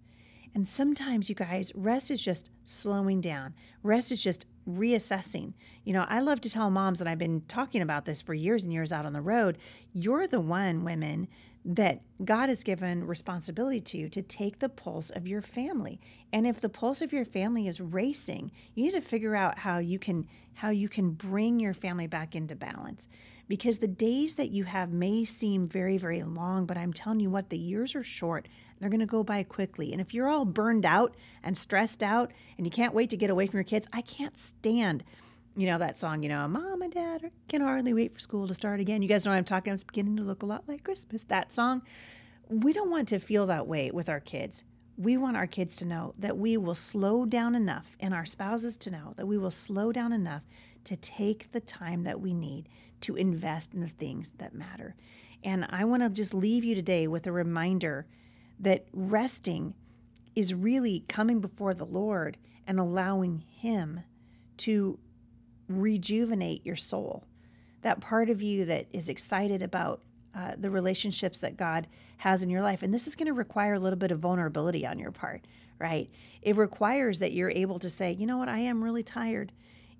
And 0.55 0.67
sometimes, 0.67 1.29
you 1.29 1.35
guys, 1.35 1.71
rest 1.75 2.09
is 2.09 2.21
just 2.21 2.49
slowing 2.63 3.21
down. 3.21 3.53
Rest 3.81 4.11
is 4.11 4.21
just 4.21 4.47
reassessing. 4.69 5.53
You 5.83 5.93
know, 5.93 6.05
I 6.07 6.21
love 6.21 6.41
to 6.41 6.49
tell 6.49 6.69
moms, 6.69 6.99
and 6.99 7.09
I've 7.09 7.17
been 7.17 7.41
talking 7.47 7.81
about 7.81 8.05
this 8.05 8.21
for 8.21 8.33
years 8.33 8.63
and 8.63 8.73
years 8.73 8.91
out 8.91 9.05
on 9.05 9.13
the 9.13 9.21
road. 9.21 9.57
You're 9.93 10.27
the 10.27 10.39
one, 10.39 10.83
women, 10.83 11.27
that 11.65 12.01
God 12.23 12.49
has 12.49 12.63
given 12.63 13.07
responsibility 13.07 13.79
to 13.81 13.97
you 13.97 14.09
to 14.09 14.21
take 14.21 14.59
the 14.59 14.69
pulse 14.69 15.09
of 15.09 15.27
your 15.27 15.41
family. 15.41 15.99
And 16.31 16.45
if 16.45 16.59
the 16.59 16.69
pulse 16.69 17.01
of 17.01 17.13
your 17.13 17.25
family 17.25 17.67
is 17.67 17.79
racing, 17.79 18.51
you 18.75 18.85
need 18.85 18.91
to 18.91 19.01
figure 19.01 19.35
out 19.35 19.59
how 19.59 19.79
you 19.79 19.99
can 19.99 20.27
how 20.55 20.69
you 20.69 20.87
can 20.87 21.11
bring 21.11 21.59
your 21.59 21.73
family 21.73 22.05
back 22.05 22.35
into 22.35 22.55
balance. 22.55 23.07
Because 23.47 23.79
the 23.79 23.87
days 23.87 24.35
that 24.35 24.51
you 24.51 24.65
have 24.65 24.91
may 24.91 25.25
seem 25.25 25.65
very 25.65 25.97
very 25.97 26.21
long, 26.23 26.65
but 26.65 26.77
I'm 26.77 26.93
telling 26.93 27.21
you 27.21 27.29
what, 27.29 27.49
the 27.49 27.57
years 27.57 27.95
are 27.95 28.03
short. 28.03 28.47
They're 28.79 28.89
going 28.89 28.99
to 28.99 29.05
go 29.05 29.23
by 29.23 29.43
quickly. 29.43 29.93
And 29.93 30.01
if 30.01 30.13
you're 30.13 30.27
all 30.27 30.45
burned 30.45 30.85
out 30.85 31.15
and 31.43 31.57
stressed 31.57 32.03
out 32.03 32.31
and 32.57 32.67
you 32.67 32.71
can't 32.71 32.93
wait 32.93 33.09
to 33.11 33.17
get 33.17 33.29
away 33.29 33.47
from 33.47 33.57
your 33.57 33.63
kids, 33.63 33.87
I 33.93 34.01
can't 34.01 34.37
stand 34.37 35.05
you 35.55 35.67
know 35.67 35.77
that 35.77 35.97
song, 35.97 36.23
you 36.23 36.29
know, 36.29 36.47
Mom 36.47 36.81
and 36.81 36.91
Dad 36.91 37.31
can 37.47 37.61
hardly 37.61 37.93
wait 37.93 38.13
for 38.13 38.19
school 38.19 38.47
to 38.47 38.53
start 38.53 38.79
again. 38.79 39.01
You 39.01 39.07
guys 39.07 39.25
know 39.25 39.31
what 39.31 39.37
I'm 39.37 39.43
talking. 39.43 39.73
It's 39.73 39.83
beginning 39.83 40.17
to 40.17 40.23
look 40.23 40.43
a 40.43 40.47
lot 40.47 40.67
like 40.67 40.83
Christmas. 40.83 41.23
That 41.23 41.51
song. 41.51 41.83
We 42.49 42.73
don't 42.73 42.89
want 42.89 43.07
to 43.09 43.19
feel 43.19 43.45
that 43.47 43.67
way 43.67 43.89
with 43.91 44.09
our 44.09 44.19
kids. 44.19 44.63
We 44.97 45.17
want 45.17 45.37
our 45.37 45.47
kids 45.47 45.75
to 45.77 45.85
know 45.85 46.13
that 46.19 46.37
we 46.37 46.57
will 46.57 46.75
slow 46.75 47.25
down 47.25 47.55
enough, 47.55 47.95
and 47.99 48.13
our 48.13 48.25
spouses 48.25 48.77
to 48.77 48.91
know 48.91 49.13
that 49.15 49.25
we 49.25 49.37
will 49.37 49.51
slow 49.51 49.91
down 49.91 50.11
enough 50.11 50.43
to 50.83 50.95
take 50.95 51.51
the 51.51 51.61
time 51.61 52.03
that 52.03 52.19
we 52.19 52.33
need 52.33 52.67
to 53.01 53.15
invest 53.15 53.73
in 53.73 53.81
the 53.81 53.87
things 53.87 54.31
that 54.37 54.53
matter. 54.53 54.95
And 55.43 55.65
I 55.69 55.85
want 55.85 56.03
to 56.03 56.09
just 56.09 56.33
leave 56.33 56.63
you 56.63 56.75
today 56.75 57.07
with 57.07 57.27
a 57.27 57.31
reminder 57.31 58.05
that 58.59 58.85
resting 58.93 59.73
is 60.35 60.53
really 60.53 61.05
coming 61.07 61.39
before 61.39 61.73
the 61.73 61.85
Lord 61.85 62.37
and 62.65 62.79
allowing 62.79 63.43
Him 63.49 64.01
to 64.57 64.99
rejuvenate 65.81 66.65
your 66.65 66.75
soul. 66.75 67.23
That 67.81 68.01
part 68.01 68.29
of 68.29 68.41
you 68.41 68.65
that 68.65 68.87
is 68.93 69.09
excited 69.09 69.61
about 69.61 70.01
uh, 70.35 70.53
the 70.57 70.69
relationships 70.69 71.39
that 71.39 71.57
God 71.57 71.87
has 72.17 72.41
in 72.41 72.49
your 72.49 72.61
life. 72.61 72.83
And 72.83 72.93
this 72.93 73.07
is 73.07 73.15
going 73.15 73.27
to 73.27 73.33
require 73.33 73.73
a 73.73 73.79
little 73.79 73.99
bit 73.99 74.11
of 74.11 74.19
vulnerability 74.19 74.85
on 74.85 74.97
your 74.97 75.11
part, 75.11 75.45
right? 75.79 76.09
It 76.41 76.55
requires 76.55 77.19
that 77.19 77.33
you're 77.33 77.49
able 77.51 77.79
to 77.79 77.89
say, 77.89 78.11
you 78.11 78.25
know 78.25 78.37
what, 78.37 78.49
I 78.49 78.59
am 78.59 78.83
really 78.83 79.03
tired. 79.03 79.51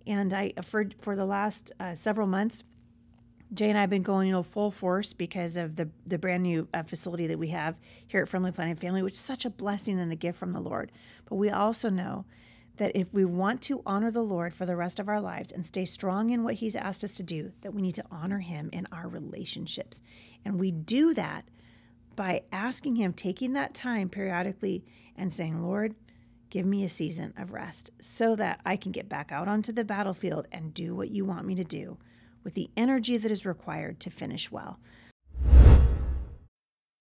And 0.08 0.34
I, 0.34 0.53
for, 0.63 0.86
for 1.01 1.15
the 1.15 1.25
last 1.25 1.72
uh, 1.80 1.96
several 1.96 2.27
months, 2.27 2.63
Jay 3.53 3.70
and 3.70 3.77
I 3.77 3.82
have 3.82 3.89
been 3.89 4.03
going, 4.03 4.27
you 4.27 4.34
know, 4.34 4.42
full 4.42 4.72
force 4.72 5.13
because 5.13 5.58
of 5.58 5.75
the 5.75 5.89
the 6.08 6.18
brand 6.18 6.42
new 6.42 6.68
uh, 6.74 6.82
facility 6.84 7.27
that 7.27 7.38
we 7.38 7.50
have 7.50 7.75
here 8.08 8.24
at 8.24 8.27
Firmly 8.27 8.51
Planted 8.51 8.80
Family, 8.80 9.03
which 9.03 9.13
is 9.13 9.20
such 9.20 9.46
a 9.46 9.50
blessing 9.50 10.00
and 10.00 10.12
a 10.12 10.15
gift 10.15 10.39
from 10.39 10.53
the 10.53 10.60
Lord. 10.60 10.92
But 11.30 11.36
we 11.36 11.51
also 11.51 11.89
know 11.89 12.25
that 12.77 12.96
if 12.96 13.13
we 13.13 13.24
want 13.24 13.62
to 13.63 13.84
honor 13.86 14.12
the 14.12 14.24
Lord 14.24 14.53
for 14.53 14.65
the 14.65 14.75
rest 14.75 15.00
of 15.00 15.08
our 15.08 15.22
lives 15.22 15.51
and 15.51 15.65
stay 15.65 15.86
strong 15.86 16.30
in 16.30 16.44
what 16.44 16.56
He's 16.56 16.75
asked 16.75 17.03
us 17.03 17.15
to 17.18 17.24
do, 17.24 17.51
that 17.62 17.74
we 17.74 17.82
need 17.82 17.96
to 17.96 18.06
honor 18.12 18.39
Him 18.39 18.70
in 18.72 18.88
our 18.92 19.08
relationships. 19.08 20.01
And 20.44 20.60
we 20.60 20.72
do 20.72 21.13
that 21.13 21.46
by 22.15 22.44
asking 22.51 22.96
Him, 22.96 23.13
taking 23.13 23.53
that 23.53 23.74
time 23.74 24.10
periodically 24.10 24.84
and 25.15 25.32
saying, 25.32 25.62
Lord, 25.62 25.96
Give 26.53 26.68
me 26.68 26.84
a 26.84 26.89
season 26.89 27.34
of 27.36 27.51
rest 27.51 27.89
so 28.00 28.36
that 28.36 28.60
I 28.63 28.75
can 28.75 28.92
get 28.92 29.10
back 29.10 29.32
out 29.32 29.48
onto 29.48 29.72
the 29.72 29.84
battlefield 29.84 30.48
and 30.51 30.72
do 30.72 30.94
what 30.94 31.10
you 31.10 31.25
want 31.25 31.48
me 31.48 31.56
to 31.56 31.63
do 31.63 31.98
with 32.44 32.53
the 32.53 32.70
energy 32.77 33.18
that 33.18 33.32
is 33.32 33.44
required 33.44 34.00
to 34.01 34.12
finish 34.12 34.51
well. 34.51 34.77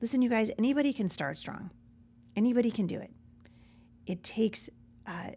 Listen, 0.00 0.22
you 0.22 0.30
guys, 0.30 0.50
anybody 0.56 0.94
can 0.94 1.08
start 1.08 1.36
strong. 1.36 1.70
Anybody 2.34 2.70
can 2.70 2.86
do 2.86 2.98
it. 2.98 3.10
It 4.06 4.22
takes 4.22 4.70
uh, 5.06 5.32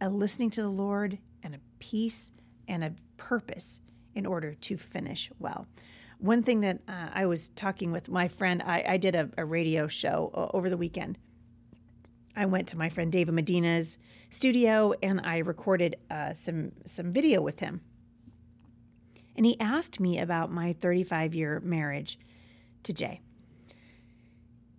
a 0.00 0.08
listening 0.08 0.50
to 0.50 0.62
the 0.62 0.68
Lord 0.68 1.18
and 1.44 1.54
a 1.54 1.60
peace 1.78 2.32
and 2.66 2.82
a 2.82 2.94
purpose 3.16 3.80
in 4.14 4.26
order 4.26 4.54
to 4.54 4.76
finish 4.76 5.30
well. 5.38 5.66
One 6.18 6.42
thing 6.42 6.60
that 6.62 6.80
uh, 6.88 7.08
I 7.14 7.26
was 7.26 7.50
talking 7.50 7.92
with 7.92 8.08
my 8.08 8.26
friend, 8.26 8.62
I, 8.64 8.84
I 8.88 8.96
did 8.96 9.14
a, 9.14 9.30
a, 9.38 9.44
radio 9.44 9.86
show 9.86 10.50
over 10.52 10.68
the 10.68 10.76
weekend. 10.76 11.18
I 12.34 12.46
went 12.46 12.68
to 12.68 12.78
my 12.78 12.88
friend 12.88 13.10
David 13.10 13.34
Medina's 13.34 13.98
studio 14.30 14.94
and 15.02 15.20
I 15.24 15.38
recorded 15.38 15.96
uh, 16.10 16.32
some 16.34 16.72
some 16.84 17.12
video 17.12 17.40
with 17.40 17.60
him. 17.60 17.82
And 19.36 19.46
he 19.46 19.58
asked 19.60 20.00
me 20.00 20.18
about 20.18 20.50
my 20.50 20.72
35 20.72 21.34
year 21.34 21.60
marriage 21.60 22.18
to 22.84 22.92
Jay 22.92 23.20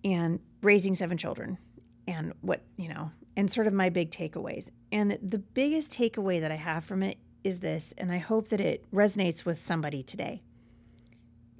and 0.03 0.39
raising 0.61 0.95
seven 0.95 1.17
children 1.17 1.57
and 2.07 2.33
what, 2.41 2.61
you 2.77 2.89
know, 2.89 3.11
and 3.35 3.49
sort 3.49 3.67
of 3.67 3.73
my 3.73 3.89
big 3.89 4.11
takeaways. 4.11 4.69
And 4.91 5.17
the 5.21 5.39
biggest 5.39 5.91
takeaway 5.91 6.39
that 6.41 6.51
I 6.51 6.55
have 6.55 6.83
from 6.83 7.03
it 7.03 7.17
is 7.43 7.59
this, 7.59 7.93
and 7.97 8.11
I 8.11 8.19
hope 8.19 8.49
that 8.49 8.61
it 8.61 8.85
resonates 8.91 9.45
with 9.45 9.59
somebody 9.59 10.03
today. 10.03 10.41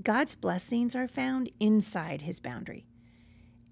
God's 0.02 0.36
blessings 0.36 0.96
are 0.96 1.08
found 1.08 1.52
inside 1.60 2.24
his 2.24 2.40
boundary. 2.40 2.86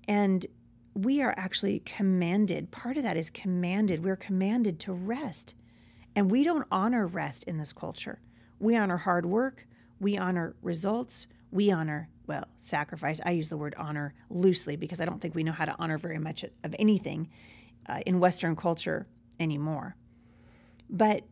And 0.07 0.45
we 0.93 1.21
are 1.21 1.33
actually 1.37 1.79
commanded, 1.79 2.71
part 2.71 2.97
of 2.97 3.03
that 3.03 3.17
is 3.17 3.29
commanded, 3.29 4.03
we're 4.03 4.15
commanded 4.15 4.79
to 4.81 4.93
rest. 4.93 5.53
And 6.15 6.29
we 6.29 6.43
don't 6.43 6.67
honor 6.71 7.07
rest 7.07 7.43
in 7.45 7.57
this 7.57 7.71
culture. 7.71 8.19
We 8.59 8.75
honor 8.75 8.97
hard 8.97 9.25
work, 9.25 9.65
we 9.99 10.17
honor 10.17 10.55
results, 10.61 11.27
we 11.51 11.71
honor 11.71 12.09
well, 12.31 12.47
sacrifice. 12.59 13.19
I 13.25 13.31
use 13.31 13.49
the 13.49 13.57
word 13.57 13.75
honor 13.77 14.13
loosely 14.29 14.77
because 14.77 15.01
I 15.01 15.05
don't 15.05 15.19
think 15.19 15.35
we 15.35 15.43
know 15.43 15.51
how 15.51 15.65
to 15.65 15.75
honor 15.77 15.97
very 15.97 16.17
much 16.17 16.43
of 16.43 16.75
anything 16.79 17.29
uh, 17.89 17.99
in 18.05 18.21
Western 18.21 18.55
culture 18.55 19.05
anymore. 19.37 19.97
But 20.89 21.23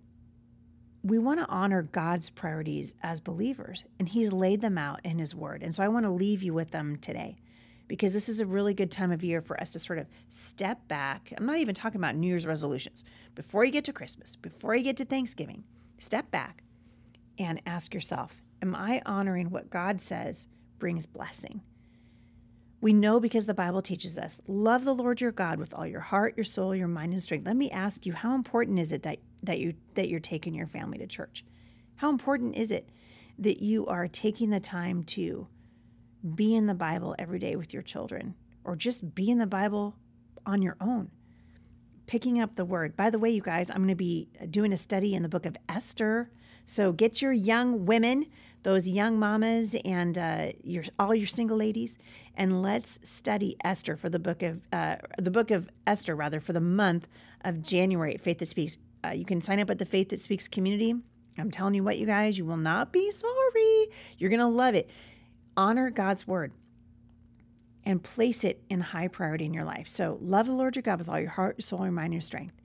we 1.02 1.18
want 1.18 1.40
to 1.40 1.48
honor 1.48 1.84
God's 1.84 2.30
priorities 2.30 2.96
as 3.02 3.22
believers, 3.22 3.86
and 3.98 4.10
He's 4.10 4.34
laid 4.34 4.60
them 4.60 4.78
out 4.78 5.00
in 5.06 5.20
His 5.20 5.34
Word. 5.34 5.64
And 5.64 5.74
so 5.74 5.84
I 5.84 5.88
want 5.88 6.06
to 6.06 6.10
leave 6.10 6.44
you 6.44 6.54
with 6.54 6.72
them 6.72 6.98
today 6.98 7.38
because 7.88 8.12
this 8.12 8.28
is 8.28 8.42
a 8.42 8.46
really 8.46 8.74
good 8.74 8.92
time 8.92 9.14
of 9.14 9.24
year 9.24 9.40
for 9.40 9.60
us 9.62 9.72
to 9.72 9.80
sort 9.80 10.00
of 10.00 10.08
step 10.28 10.86
back. 10.90 11.32
I'm 11.38 11.46
not 11.46 11.58
even 11.60 11.74
talking 11.74 12.02
about 12.02 12.16
New 12.16 12.28
Year's 12.28 12.46
resolutions. 12.46 13.06
Before 13.36 13.64
you 13.64 13.72
get 13.72 13.86
to 13.86 13.94
Christmas, 13.94 14.36
before 14.36 14.76
you 14.76 14.84
get 14.84 14.98
to 14.98 15.06
Thanksgiving, 15.06 15.64
step 15.98 16.30
back 16.30 16.64
and 17.38 17.62
ask 17.66 17.94
yourself 17.94 18.42
Am 18.62 18.76
I 18.76 19.02
honoring 19.06 19.50
what 19.50 19.70
God 19.70 20.02
says 20.02 20.48
brings 20.80 21.06
blessing. 21.06 21.62
We 22.82 22.94
know 22.94 23.20
because 23.20 23.46
the 23.46 23.54
Bible 23.54 23.82
teaches 23.82 24.18
us 24.18 24.42
love 24.48 24.86
the 24.86 24.96
Lord 24.96 25.20
your 25.20 25.34
God 25.34 25.60
with 25.60 25.74
all 25.74 25.86
your 25.86 26.00
heart, 26.00 26.36
your 26.38 26.46
soul, 26.46 26.74
your 26.74 26.88
mind, 26.88 27.12
and 27.12 27.22
strength. 27.22 27.46
Let 27.46 27.58
me 27.58 27.70
ask 27.70 28.06
you, 28.06 28.14
how 28.14 28.34
important 28.34 28.80
is 28.80 28.94
it 28.94 29.04
that, 29.04 29.20
that 29.44 29.60
you 29.60 29.74
that 29.96 30.08
you're 30.08 30.22
taking 30.22 30.54
your 30.54 30.66
family 30.66 30.98
to 30.98 31.06
church? 31.06 31.44
How 31.98 32.10
important 32.10 32.56
is 32.56 32.72
it 32.72 32.90
that 33.38 33.62
you 33.62 33.86
are 33.88 34.08
taking 34.08 34.50
the 34.50 34.62
time 34.62 35.04
to 35.04 35.48
be 36.36 36.56
in 36.56 36.68
the 36.68 36.74
Bible 36.74 37.16
every 37.20 37.40
day 37.40 37.58
with 37.58 37.74
your 37.74 37.84
children, 37.84 38.36
or 38.64 38.78
just 38.78 39.14
be 39.14 39.30
in 39.30 39.40
the 39.40 39.46
Bible 39.46 39.98
on 40.46 40.62
your 40.62 40.78
own? 40.80 41.12
Picking 42.08 42.40
up 42.40 42.56
the 42.56 42.66
word. 42.66 42.96
By 42.96 43.10
the 43.10 43.20
way, 43.20 43.30
you 43.30 43.42
guys, 43.42 43.70
I'm 43.70 43.78
going 43.78 43.90
to 43.90 43.96
be 43.96 44.30
doing 44.50 44.72
a 44.72 44.78
study 44.78 45.14
in 45.14 45.22
the 45.22 45.30
book 45.30 45.46
of 45.46 45.58
Esther. 45.68 46.32
So 46.66 46.94
get 46.94 47.22
your 47.22 47.34
young 47.34 47.86
women 47.86 48.28
those 48.64 48.88
young 48.88 49.18
mamas 49.18 49.76
and 49.86 50.18
uh, 50.18 50.52
your 50.64 50.84
all 50.98 51.16
your 51.16 51.28
single 51.28 51.58
ladies, 51.58 51.98
and 52.36 52.62
let's 52.62 53.00
study 53.04 53.56
Esther 53.64 53.96
for 53.96 54.10
the 54.10 54.20
book 54.20 54.44
of 54.44 54.62
uh, 54.72 54.98
the 55.18 55.32
book 55.32 55.52
of 55.52 55.70
Esther 55.88 56.16
rather 56.16 56.40
for 56.40 56.54
the 56.54 56.62
month 56.62 57.08
of 57.42 57.62
January 57.62 58.16
at 58.16 58.22
Faith 58.22 58.40
That 58.40 58.48
Speaks. 58.48 58.78
Uh, 59.04 59.10
you 59.10 59.26
can 59.26 59.42
sign 59.42 59.60
up 59.60 59.70
at 59.70 59.78
the 59.78 59.86
Faith 59.86 60.10
That 60.10 60.20
Speaks 60.20 60.48
community. 60.48 60.96
I'm 61.38 61.52
telling 61.52 61.74
you 61.74 61.84
what, 61.84 61.98
you 61.98 62.06
guys, 62.06 62.38
you 62.38 62.46
will 62.46 62.58
not 62.58 62.92
be 62.92 63.12
sorry. 63.12 63.88
You're 64.18 64.30
gonna 64.30 64.50
love 64.50 64.76
it. 64.76 64.90
Honor 65.56 65.90
God's 65.90 66.28
word 66.28 66.52
and 67.86 68.04
place 68.04 68.44
it 68.44 68.62
in 68.70 68.82
high 68.82 69.08
priority 69.08 69.46
in 69.46 69.54
your 69.54 69.64
life. 69.64 69.88
So 69.88 70.18
love 70.22 70.48
the 70.48 70.54
Lord 70.54 70.76
your 70.76 70.84
God 70.84 71.00
with 71.00 71.10
all 71.10 71.20
your 71.20 71.30
heart, 71.30 71.64
soul, 71.64 71.84
your 71.84 71.92
mind, 71.92 72.14
your 72.14 72.22
strength. 72.22 72.56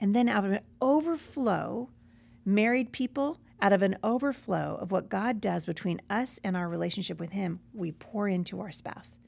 And 0.00 0.14
then 0.14 0.28
out 0.28 0.44
of 0.44 0.52
an 0.52 0.60
overflow, 0.82 1.90
married 2.44 2.92
people, 2.92 3.38
out 3.60 3.72
of 3.72 3.82
an 3.82 3.96
overflow 4.02 4.78
of 4.80 4.90
what 4.90 5.08
God 5.08 5.40
does 5.40 5.66
between 5.66 6.00
us 6.10 6.38
and 6.44 6.56
our 6.56 6.68
relationship 6.68 7.18
with 7.18 7.32
Him, 7.32 7.60
we 7.72 7.92
pour 7.92 8.28
into 8.28 8.60
our 8.60 8.72
spouse. 8.72 9.18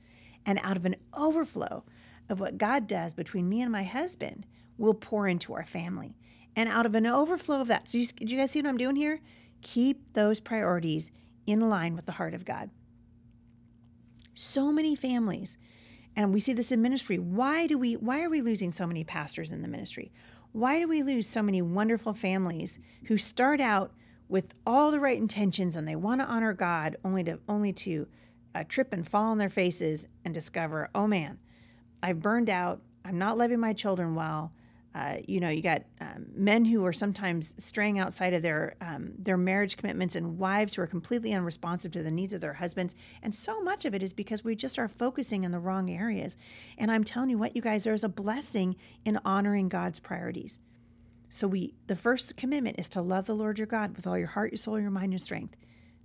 And 0.45 0.61
out 0.63 0.77
of 0.77 0.85
an 0.85 0.97
overflow 1.15 1.85
of 2.29 2.41
what 2.41 2.59
God 2.59 2.87
does 2.87 3.15
between 3.15 3.49
me 3.49 3.61
and 3.61 3.73
my 3.73 3.85
husband, 3.85 4.47
we'll 4.79 4.95
pour 4.95 5.29
into 5.29 5.55
our 5.55 5.65
family. 5.65 6.17
And 6.55 6.69
out 6.69 6.87
of 6.87 6.95
an 6.95 7.07
overflow 7.07 7.61
of 7.61 7.69
that, 7.69 7.89
so 7.89 7.99
you, 7.99 8.07
do 8.07 8.35
you 8.35 8.41
guys 8.41 8.51
see 8.51 8.61
what 8.61 8.69
I'm 8.69 8.77
doing 8.77 8.97
here? 8.97 9.21
Keep 9.63 10.13
those 10.15 10.41
priorities 10.41 11.11
in 11.47 11.61
line 11.69 11.95
with 11.95 12.07
the 12.07 12.13
heart 12.13 12.35
of 12.35 12.45
God. 12.45 12.71
So 14.35 14.73
many 14.73 14.95
families, 14.95 15.59
and 16.15 16.33
we 16.33 16.41
see 16.41 16.53
this 16.53 16.73
in 16.73 16.83
ministry. 16.83 17.19
Why 17.19 17.67
do 17.67 17.79
we? 17.79 17.95
Why 17.95 18.23
are 18.23 18.31
we 18.31 18.43
losing 18.43 18.71
so 18.71 18.87
many 18.87 19.05
pastors 19.05 19.53
in 19.53 19.63
the 19.63 19.69
ministry? 19.69 20.13
Why 20.53 20.79
do 20.79 20.89
we 20.89 21.03
lose 21.03 21.27
so 21.27 21.43
many 21.43 21.61
wonderful 21.63 22.15
families 22.15 22.79
who 23.07 23.19
start 23.19 23.61
out 23.61 23.93
with 24.29 24.55
all 24.67 24.91
the 24.91 25.01
right 25.01 25.19
intentions 25.19 25.77
and 25.77 25.87
they 25.87 25.97
want 25.97 26.21
to 26.21 26.27
honor 26.27 26.53
God 26.53 26.97
only 27.05 27.25
to 27.25 27.39
only 27.49 27.73
to 27.73 28.07
uh, 28.55 28.65
trip 28.69 28.93
and 28.93 29.07
fall 29.07 29.25
on 29.25 29.39
their 29.39 29.51
faces 29.51 30.09
and 30.25 30.33
discover, 30.33 30.89
oh 30.95 31.07
man, 31.07 31.39
I've 32.03 32.21
burned 32.21 32.49
out. 32.49 32.81
I'm 33.05 33.19
not 33.19 33.39
loving 33.39 33.61
my 33.61 33.73
children 33.73 34.15
well. 34.15 34.53
Uh, 34.95 35.19
you 35.29 35.41
know, 35.41 35.51
you 35.51 35.61
got 35.61 35.83
um, 36.01 36.25
men 36.35 36.65
who 36.65 36.83
are 36.87 36.93
sometimes 36.93 37.55
straying 37.63 37.99
outside 37.99 38.33
of 38.33 38.41
their 38.41 38.77
um, 38.81 39.13
their 39.19 39.37
marriage 39.37 39.77
commitments, 39.77 40.17
and 40.17 40.39
wives 40.39 40.75
who 40.75 40.83
are 40.83 40.87
completely 40.87 41.35
unresponsive 41.35 41.93
to 41.93 42.03
the 42.03 42.11
needs 42.11 42.33
of 42.33 42.41
their 42.41 42.55
husbands. 42.55 42.95
And 43.23 43.35
so 43.35 43.61
much 43.61 43.85
of 43.85 43.95
it 43.95 44.03
is 44.03 44.15
because 44.15 44.43
we 44.43 44.57
just 44.57 44.79
are 44.79 44.89
focusing 44.89 45.45
in 45.45 45.51
the 45.51 45.59
wrong 45.59 45.91
areas. 45.91 46.39
And 46.79 46.91
I'm 46.91 47.05
telling 47.05 47.29
you 47.29 47.37
what, 47.37 47.55
you 47.55 47.61
guys, 47.61 47.85
there 47.85 47.93
is 47.93 48.05
a 48.05 48.09
blessing 48.09 48.75
in 49.05 49.21
honoring 49.23 49.69
God's 49.69 50.01
priorities. 50.01 50.61
So 51.29 51.49
we 51.49 51.75
the 51.87 51.97
first 51.97 52.37
commitment 52.37 52.79
is 52.79 52.89
to 52.91 53.03
love 53.03 53.27
the 53.27 53.35
Lord 53.35 53.59
your 53.59 53.67
God 53.67 53.97
with 53.97 54.07
all 54.07 54.19
your 54.19 54.29
heart, 54.29 54.53
your 54.53 54.59
soul, 54.59 54.79
your 54.81 54.91
mind, 54.91 55.13
your 55.13 55.19
strength. 55.19 55.57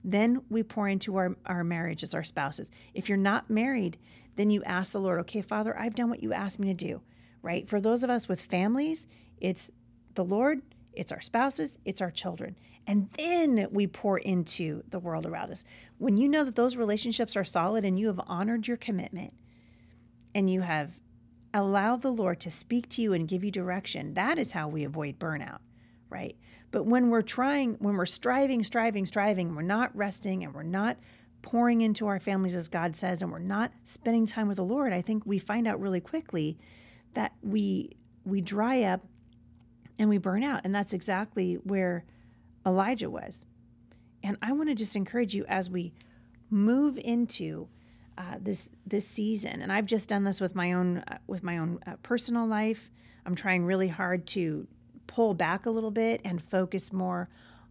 Then 0.03 0.41
we 0.49 0.63
pour 0.63 0.87
into 0.87 1.15
our, 1.17 1.35
our 1.45 1.63
marriage 1.63 2.03
as 2.03 2.13
our 2.13 2.23
spouses. 2.23 2.71
If 2.93 3.07
you're 3.07 3.17
not 3.17 3.49
married, 3.49 3.97
then 4.35 4.49
you 4.49 4.63
ask 4.63 4.93
the 4.93 4.99
Lord, 4.99 5.19
okay, 5.21 5.41
Father, 5.41 5.77
I've 5.77 5.95
done 5.95 6.09
what 6.09 6.23
you 6.23 6.33
asked 6.33 6.59
me 6.59 6.67
to 6.67 6.73
do, 6.73 7.01
right? 7.41 7.67
For 7.67 7.79
those 7.79 8.03
of 8.03 8.09
us 8.09 8.27
with 8.27 8.41
families, 8.41 9.07
it's 9.37 9.69
the 10.15 10.25
Lord, 10.25 10.61
it's 10.93 11.11
our 11.11 11.21
spouses, 11.21 11.77
it's 11.85 12.01
our 12.01 12.11
children. 12.11 12.55
And 12.87 13.09
then 13.11 13.67
we 13.71 13.85
pour 13.85 14.17
into 14.17 14.83
the 14.89 14.99
world 14.99 15.25
around 15.25 15.51
us. 15.51 15.63
When 15.97 16.17
you 16.17 16.27
know 16.27 16.43
that 16.43 16.55
those 16.55 16.75
relationships 16.75 17.35
are 17.35 17.43
solid 17.43 17.85
and 17.85 17.99
you 17.99 18.07
have 18.07 18.19
honored 18.25 18.67
your 18.67 18.77
commitment 18.77 19.33
and 20.33 20.49
you 20.49 20.61
have 20.61 20.99
allow 21.53 21.95
the 21.95 22.11
Lord 22.11 22.39
to 22.41 22.51
speak 22.51 22.89
to 22.89 23.01
you 23.01 23.13
and 23.13 23.27
give 23.27 23.43
you 23.43 23.51
direction. 23.51 24.13
That 24.13 24.37
is 24.37 24.53
how 24.53 24.67
we 24.67 24.83
avoid 24.83 25.19
burnout, 25.19 25.59
right? 26.09 26.35
But 26.71 26.85
when 26.85 27.09
we're 27.09 27.21
trying, 27.21 27.75
when 27.79 27.97
we're 27.97 28.05
striving, 28.05 28.63
striving, 28.63 29.05
striving, 29.05 29.55
we're 29.55 29.61
not 29.61 29.95
resting 29.95 30.43
and 30.43 30.53
we're 30.53 30.63
not 30.63 30.97
pouring 31.41 31.81
into 31.81 32.07
our 32.07 32.19
families 32.19 32.55
as 32.55 32.67
God 32.67 32.95
says, 32.95 33.21
and 33.21 33.31
we're 33.31 33.39
not 33.39 33.71
spending 33.83 34.25
time 34.25 34.47
with 34.47 34.57
the 34.57 34.63
Lord, 34.63 34.93
I 34.93 35.01
think 35.01 35.25
we 35.25 35.39
find 35.39 35.67
out 35.67 35.81
really 35.81 35.99
quickly 35.99 36.57
that 37.13 37.33
we 37.41 37.95
we 38.23 38.39
dry 38.39 38.83
up 38.83 39.01
and 39.97 40.09
we 40.09 40.17
burn 40.17 40.43
out. 40.43 40.61
And 40.63 40.73
that's 40.73 40.93
exactly 40.93 41.55
where 41.55 42.05
Elijah 42.65 43.09
was. 43.09 43.45
And 44.23 44.37
I 44.41 44.51
want 44.51 44.69
to 44.69 44.75
just 44.75 44.95
encourage 44.95 45.33
you 45.33 45.45
as 45.47 45.69
we 45.69 45.93
move 46.49 46.99
into 47.03 47.67
uh, 48.21 48.37
this 48.39 48.71
this 48.85 49.07
season, 49.07 49.61
and 49.61 49.71
I've 49.71 49.85
just 49.85 50.07
done 50.09 50.23
this 50.23 50.39
with 50.39 50.55
my 50.55 50.73
own 50.73 50.99
uh, 50.99 51.17
with 51.27 51.43
my 51.43 51.57
own 51.57 51.79
uh, 51.87 51.95
personal 52.03 52.45
life. 52.45 52.91
I'm 53.25 53.35
trying 53.35 53.65
really 53.65 53.87
hard 53.87 54.27
to 54.27 54.67
pull 55.07 55.33
back 55.33 55.65
a 55.65 55.71
little 55.71 55.91
bit 55.91 56.21
and 56.23 56.41
focus 56.41 56.93
more 56.93 57.29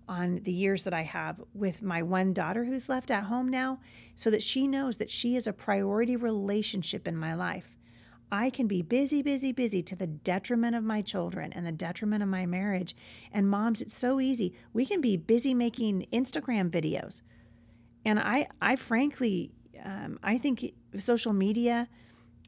on 0.09 0.41
the 0.43 0.53
years 0.53 0.83
that 0.85 0.95
I 0.95 1.03
have 1.03 1.41
with 1.55 1.83
my 1.83 2.03
one 2.03 2.33
daughter 2.33 2.65
who's 2.65 2.89
left 2.89 3.11
at 3.11 3.25
home 3.25 3.49
now, 3.49 3.79
so 4.15 4.31
that 4.31 4.43
she 4.43 4.67
knows 4.67 4.97
that 4.97 5.11
she 5.11 5.37
is 5.37 5.47
a 5.47 5.53
priority 5.53 6.17
relationship 6.17 7.07
in 7.07 7.17
my 7.17 7.35
life. 7.35 7.77
I 8.33 8.51
can 8.51 8.67
be 8.67 8.83
busy, 8.83 9.23
busy, 9.23 9.53
busy 9.53 9.83
to 9.83 9.97
the 9.97 10.07
detriment 10.07 10.77
of 10.77 10.85
my 10.85 11.03
children 11.03 11.53
and 11.53 11.67
the 11.67 11.73
detriment 11.73 12.23
of 12.23 12.29
my 12.29 12.47
marriage. 12.47 12.95
And 13.33 13.49
moms, 13.49 13.81
it's 13.81 13.97
so 13.97 14.21
easy. 14.21 14.55
We 14.73 14.87
can 14.87 15.01
be 15.01 15.17
busy 15.17 15.53
making 15.53 16.07
Instagram 16.13 16.71
videos. 16.71 17.23
And 18.05 18.21
I, 18.21 18.47
I 18.63 18.77
frankly, 18.77 19.51
um, 19.85 20.19
I 20.23 20.39
think 20.39 20.73
social 20.99 21.33
media 21.33 21.89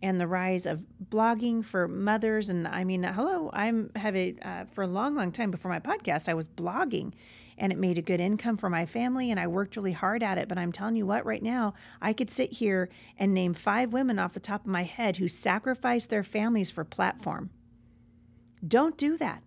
and 0.03 0.21
the 0.21 0.27
rise 0.27 0.67
of 0.67 0.85
blogging 1.11 1.65
for 1.65 1.87
mothers, 1.87 2.51
and 2.51 2.67
I 2.67 2.85
mean, 2.85 3.05
hello, 3.05 3.51
I'm 3.53 3.91
have 3.95 4.17
uh, 4.17 4.65
for 4.65 4.83
a 4.83 4.87
long, 4.87 5.15
long 5.15 5.31
time 5.31 5.51
before 5.51 5.71
my 5.71 5.79
podcast, 5.79 6.29
I 6.29 6.35
was 6.35 6.49
blogging, 6.49 7.13
and 7.59 7.73
it 7.73 7.79
made 7.79 7.99
a 7.99 8.03
good 8.03 8.21
income 8.21 8.57
for 8.57 8.69
my 8.69 8.87
family 8.87 9.31
and 9.31 9.39
I 9.39 9.47
worked 9.47 9.77
really 9.77 9.93
hard 9.93 10.23
at 10.23 10.39
it. 10.39 10.49
But 10.49 10.59
I'm 10.59 10.73
telling 10.73 10.97
you 10.97 11.07
what, 11.07 11.25
right 11.25 11.43
now, 11.43 11.75
I 12.01 12.13
could 12.13 12.31
sit 12.31 12.55
here 12.55 12.89
and 13.17 13.33
name 13.33 13.55
five 13.55 13.93
women 13.93 14.19
off 14.19 14.35
the 14.35 14.41
top 14.41 14.63
of 14.63 14.67
my 14.67 14.83
head 14.83 15.19
who 15.19 15.29
sacrificed 15.29 16.11
their 16.11 16.25
families 16.25 16.71
for 16.71 16.85
platform. 16.85 17.51
Don't 18.67 18.97
do 18.97 19.17
that. 19.19 19.43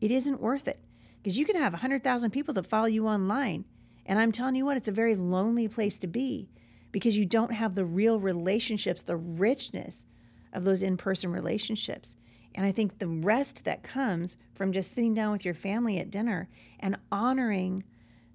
It 0.00 0.10
isn't 0.10 0.40
worth 0.40 0.68
it 0.68 0.78
because 1.22 1.38
you 1.38 1.44
can 1.44 1.56
have 1.56 1.72
100,000 1.72 2.30
people 2.30 2.54
that 2.54 2.66
follow 2.66 2.86
you 2.86 3.06
online. 3.06 3.64
And 4.06 4.18
I'm 4.18 4.32
telling 4.32 4.54
you 4.54 4.64
what, 4.64 4.76
it's 4.76 4.88
a 4.88 4.92
very 4.92 5.14
lonely 5.14 5.68
place 5.68 5.98
to 6.00 6.06
be 6.06 6.48
because 6.92 7.16
you 7.16 7.24
don't 7.24 7.52
have 7.52 7.74
the 7.74 7.84
real 7.84 8.18
relationships, 8.18 9.02
the 9.02 9.16
richness 9.16 10.06
of 10.52 10.64
those 10.64 10.82
in 10.82 10.96
person 10.96 11.30
relationships. 11.30 12.16
And 12.54 12.66
I 12.66 12.72
think 12.72 12.98
the 12.98 13.08
rest 13.08 13.64
that 13.64 13.82
comes 13.82 14.36
from 14.54 14.72
just 14.72 14.94
sitting 14.94 15.14
down 15.14 15.32
with 15.32 15.44
your 15.44 15.54
family 15.54 15.98
at 15.98 16.10
dinner 16.10 16.48
and 16.80 16.98
honoring 17.12 17.84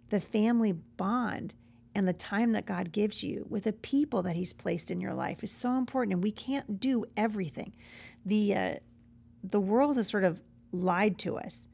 the 0.10 0.20
family 0.20 0.72
bond 0.72 1.56
and 1.94 2.08
the 2.08 2.14
time 2.14 2.52
that 2.52 2.66
God 2.66 2.92
gives 2.92 3.24
you 3.24 3.46
with 3.50 3.64
the 3.64 3.74
people 3.74 4.22
that 4.24 4.36
He's 4.36 4.54
placed 4.54 4.92
in 4.92 5.00
your 5.00 5.14
life 5.14 5.44
is 5.44 5.52
so 5.52 5.78
important. 5.78 6.14
And 6.14 6.24
we 6.24 6.32
can't 6.32 6.80
do 6.80 7.06
everything. 7.16 7.74
The 8.26 8.56
uh, 8.56 8.74
the 9.44 9.60
world 9.60 9.98
has 9.98 10.08
sort 10.08 10.24
of 10.24 10.42
lied 10.72 11.18
to 11.20 11.38
us 11.38 11.68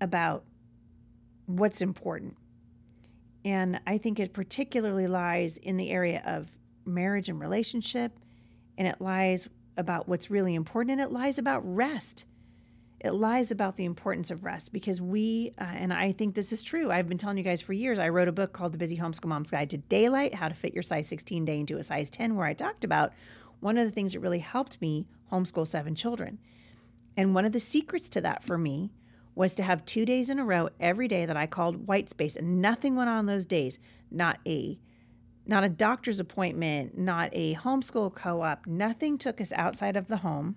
about 0.00 0.44
what's 1.46 1.82
important, 1.82 2.36
and 3.44 3.80
I 3.86 3.98
think 3.98 4.20
it 4.20 4.32
particularly 4.32 5.06
lies 5.06 5.56
in 5.56 5.76
the 5.76 5.90
area 5.90 6.22
of 6.24 6.50
marriage 6.84 7.28
and 7.28 7.40
relationship, 7.40 8.18
and 8.76 8.86
it 8.86 9.00
lies 9.00 9.48
about 9.76 10.08
what's 10.08 10.30
really 10.30 10.54
important, 10.54 10.92
and 10.92 11.00
it 11.00 11.12
lies 11.12 11.38
about 11.38 11.62
rest. 11.64 12.24
It 13.02 13.12
lies 13.12 13.50
about 13.50 13.76
the 13.76 13.86
importance 13.86 14.30
of 14.30 14.44
rest 14.44 14.74
because 14.74 15.00
we, 15.00 15.54
uh, 15.58 15.64
and 15.64 15.92
I 15.92 16.12
think 16.12 16.34
this 16.34 16.52
is 16.52 16.62
true. 16.62 16.90
I've 16.90 17.08
been 17.08 17.16
telling 17.16 17.38
you 17.38 17.44
guys 17.44 17.62
for 17.62 17.72
years. 17.72 17.98
I 17.98 18.10
wrote 18.10 18.28
a 18.28 18.32
book 18.32 18.52
called 18.52 18.72
The 18.72 18.78
Busy 18.78 18.98
Homeschool 18.98 19.24
Mom's 19.26 19.50
Guide 19.50 19.70
to 19.70 19.78
Daylight 19.78 20.34
How 20.34 20.48
to 20.48 20.54
Fit 20.54 20.74
Your 20.74 20.82
Size 20.82 21.08
16 21.08 21.46
Day 21.46 21.60
into 21.60 21.78
a 21.78 21.82
Size 21.82 22.10
10, 22.10 22.36
where 22.36 22.46
I 22.46 22.52
talked 22.52 22.84
about 22.84 23.14
one 23.60 23.78
of 23.78 23.86
the 23.86 23.90
things 23.90 24.12
that 24.12 24.20
really 24.20 24.40
helped 24.40 24.80
me 24.82 25.06
homeschool 25.32 25.66
seven 25.66 25.94
children. 25.94 26.38
And 27.16 27.34
one 27.34 27.46
of 27.46 27.52
the 27.52 27.60
secrets 27.60 28.08
to 28.10 28.20
that 28.20 28.42
for 28.42 28.58
me 28.58 28.90
was 29.34 29.54
to 29.54 29.62
have 29.62 29.84
two 29.84 30.04
days 30.04 30.28
in 30.28 30.38
a 30.38 30.44
row 30.44 30.68
every 30.78 31.08
day 31.08 31.24
that 31.24 31.36
I 31.36 31.46
called 31.46 31.86
white 31.86 32.08
space, 32.08 32.36
and 32.36 32.60
nothing 32.60 32.96
went 32.96 33.10
on 33.10 33.26
those 33.26 33.44
days. 33.44 33.78
Not 34.10 34.38
a 34.46 34.78
not 35.46 35.64
a 35.64 35.68
doctor's 35.68 36.20
appointment, 36.20 36.96
not 36.96 37.30
a 37.32 37.54
homeschool 37.54 38.14
co 38.14 38.42
op. 38.42 38.66
Nothing 38.66 39.18
took 39.18 39.40
us 39.40 39.52
outside 39.52 39.96
of 39.96 40.08
the 40.08 40.18
home 40.18 40.56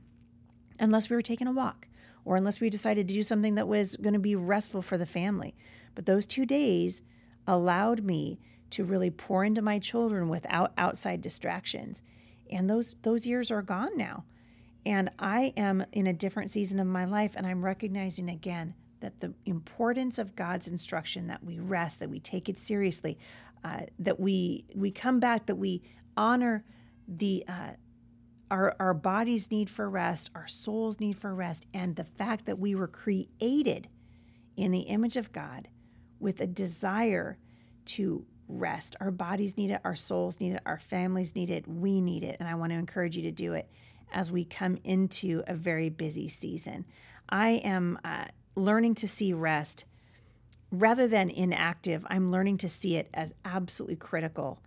unless 0.80 1.10
we 1.10 1.16
were 1.16 1.22
taking 1.22 1.48
a 1.48 1.52
walk 1.52 1.88
or 2.26 2.36
unless 2.36 2.60
we 2.60 2.70
decided 2.70 3.08
to 3.08 3.14
do 3.14 3.24
something 3.24 3.56
that 3.56 3.68
was 3.68 3.96
going 3.96 4.14
to 4.14 4.20
be 4.20 4.36
restful 4.36 4.82
for 4.82 4.98
the 4.98 5.06
family. 5.06 5.56
But 5.96 6.06
those 6.06 6.26
two 6.26 6.46
days 6.46 7.02
allowed 7.48 8.04
me 8.04 8.40
to 8.72 8.84
really 8.84 9.10
pour 9.10 9.44
into 9.44 9.62
my 9.62 9.80
children 9.80 10.30
without 10.30 10.74
outside 10.78 11.22
distractions. 11.22 12.04
And 12.52 12.70
those 12.70 12.96
those 13.02 13.26
years 13.26 13.52
are 13.52 13.62
gone 13.62 13.98
now. 13.98 14.26
And 14.86 15.10
I 15.18 15.54
am 15.56 15.86
in 15.92 16.08
a 16.08 16.14
different 16.14 16.52
season 16.52 16.80
of 16.80 16.88
my 16.88 17.06
life 17.06 17.36
and 17.36 17.48
I'm 17.48 17.64
recognizing 17.64 18.30
again 18.30 18.76
that 19.00 19.20
the 19.20 19.34
importance 19.46 20.18
of 20.18 20.36
God's 20.36 20.68
instruction 20.68 21.28
that 21.28 21.44
we 21.44 21.60
rest, 21.60 22.00
that 22.00 22.10
we 22.10 22.20
take 22.20 22.48
it 22.48 22.58
seriously, 22.58 23.18
uh, 23.64 23.82
that 24.00 24.20
we 24.20 24.66
we 24.74 24.92
come 24.92 25.20
back, 25.20 25.46
that 25.46 25.56
we 25.56 25.82
honor 26.16 26.64
the 27.08 27.44
uh, 27.48 27.72
our 28.50 28.76
our 28.80 28.94
bodies 28.94 29.52
need 29.52 29.70
for 29.70 29.90
rest, 29.90 30.32
our 30.34 30.48
souls 30.48 31.00
need 31.00 31.18
for 31.18 31.36
rest, 31.36 31.66
and 31.74 31.96
the 31.96 32.04
fact 32.04 32.46
that 32.46 32.60
we 32.60 32.76
were 32.76 32.88
created 32.88 33.90
in 34.56 34.72
the 34.72 34.82
image 34.82 35.18
of 35.18 35.32
God 35.32 35.68
with 36.20 36.40
a 36.40 36.48
desire 36.48 37.38
to 37.86 38.26
rest. 38.48 38.96
Our 39.02 39.12
bodies 39.12 39.58
need 39.58 39.72
it, 39.72 39.82
our 39.84 39.96
souls 39.96 40.40
need 40.40 40.54
it, 40.54 40.62
our 40.66 40.80
families 40.80 41.36
need 41.36 41.50
it, 41.50 41.68
we 41.68 42.00
need 42.00 42.24
it, 42.24 42.38
and 42.40 42.48
I 42.48 42.56
want 42.56 42.72
to 42.72 42.78
encourage 42.78 43.18
you 43.18 43.24
to 43.24 43.32
do 43.32 43.54
it 43.54 43.70
as 44.14 44.32
we 44.32 44.46
come 44.46 44.78
into 44.84 45.44
a 45.48 45.54
very 45.54 45.90
busy 45.90 46.28
season. 46.28 46.86
I 47.30 47.62
am 47.64 48.00
uh, 48.04 48.26
learning 48.56 48.96
to 48.96 49.08
see 49.08 49.34
rest 49.34 49.86
rather 50.74 51.08
than 51.08 51.30
inactive, 51.30 52.06
I'm 52.10 52.32
learning 52.32 52.58
to 52.60 52.70
see 52.70 52.98
it 52.98 53.08
as 53.14 53.36
absolutely 53.46 53.96
critical 53.96 54.60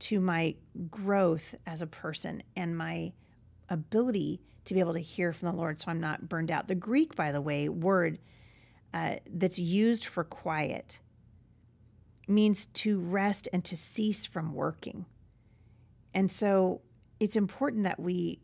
to 0.00 0.20
my 0.20 0.56
growth 0.90 1.54
as 1.66 1.80
a 1.80 1.86
person 1.86 2.42
and 2.54 2.76
my 2.76 3.12
ability 3.70 4.42
to 4.66 4.74
be 4.74 4.80
able 4.80 4.92
to 4.92 5.00
hear 5.00 5.32
from 5.32 5.48
the 5.48 5.56
Lord 5.56 5.80
so 5.80 5.90
I'm 5.90 6.00
not 6.00 6.28
burned 6.28 6.50
out. 6.50 6.68
The 6.68 6.74
Greek, 6.74 7.14
by 7.14 7.32
the 7.32 7.40
way, 7.40 7.70
word 7.70 8.18
uh, 8.92 9.16
that's 9.30 9.58
used 9.58 10.04
for 10.04 10.22
quiet 10.22 11.00
means 12.28 12.66
to 12.66 13.00
rest 13.00 13.48
and 13.52 13.64
to 13.64 13.76
cease 13.76 14.26
from 14.26 14.52
working. 14.52 15.06
And 16.12 16.30
so 16.30 16.82
it's 17.18 17.36
important 17.36 17.84
that 17.84 17.98
we 17.98 18.40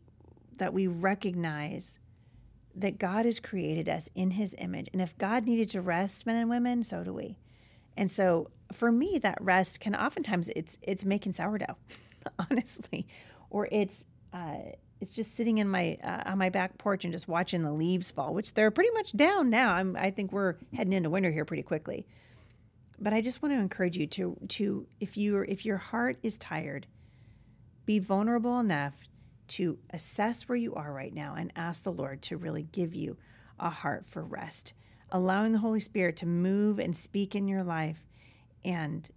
that 0.57 0.73
we 0.73 0.87
recognize 0.87 1.99
that 2.75 2.97
God 2.97 3.25
has 3.25 3.39
created 3.39 3.89
us 3.89 4.09
in 4.15 4.31
his 4.31 4.55
image. 4.57 4.89
And 4.93 5.01
if 5.01 5.17
God 5.17 5.45
needed 5.45 5.69
to 5.71 5.81
rest 5.81 6.25
men 6.25 6.35
and 6.35 6.49
women, 6.49 6.83
so 6.83 7.03
do 7.03 7.13
we. 7.13 7.37
And 7.97 8.09
so 8.09 8.49
for 8.71 8.91
me, 8.91 9.19
that 9.19 9.37
rest 9.41 9.79
can 9.79 9.95
oftentimes 9.95 10.49
it's 10.55 10.77
it's 10.81 11.03
making 11.03 11.33
sourdough, 11.33 11.75
honestly, 12.49 13.07
or 13.49 13.67
it's 13.71 14.05
uh, 14.33 14.57
it's 15.01 15.13
just 15.13 15.35
sitting 15.35 15.57
in 15.57 15.67
my 15.67 15.97
uh, 16.03 16.23
on 16.31 16.37
my 16.37 16.49
back 16.49 16.77
porch 16.77 17.03
and 17.03 17.11
just 17.11 17.27
watching 17.27 17.63
the 17.63 17.73
leaves 17.73 18.11
fall, 18.11 18.33
which 18.33 18.53
they're 18.53 18.71
pretty 18.71 18.91
much 18.91 19.11
down 19.13 19.49
now. 19.49 19.73
I'm, 19.73 19.95
I 19.97 20.11
think 20.11 20.31
we're 20.31 20.55
heading 20.73 20.93
into 20.93 21.09
winter 21.09 21.31
here 21.31 21.45
pretty 21.45 21.63
quickly. 21.63 22.05
But 22.99 23.13
I 23.13 23.21
just 23.21 23.41
want 23.41 23.53
to 23.53 23.59
encourage 23.59 23.97
you 23.97 24.07
to 24.07 24.37
to 24.49 24.87
if 24.99 25.17
you 25.17 25.43
if 25.47 25.65
your 25.65 25.77
heart 25.77 26.17
is 26.23 26.37
tired, 26.37 26.87
be 27.85 27.99
vulnerable 27.99 28.59
enough 28.59 28.95
to 29.51 29.77
assess 29.89 30.47
where 30.47 30.57
you 30.57 30.73
are 30.75 30.93
right 30.93 31.13
now 31.13 31.35
and 31.35 31.51
ask 31.55 31.83
the 31.83 31.91
Lord 31.91 32.21
to 32.23 32.37
really 32.37 32.63
give 32.63 32.95
you 32.95 33.17
a 33.59 33.69
heart 33.69 34.05
for 34.05 34.23
rest, 34.23 34.73
allowing 35.11 35.51
the 35.51 35.59
Holy 35.59 35.79
Spirit 35.79 36.17
to 36.17 36.25
move 36.25 36.79
and 36.79 36.95
speak 36.95 37.35
in 37.35 37.47
your 37.47 37.63
life 37.63 38.07
and 38.63 39.09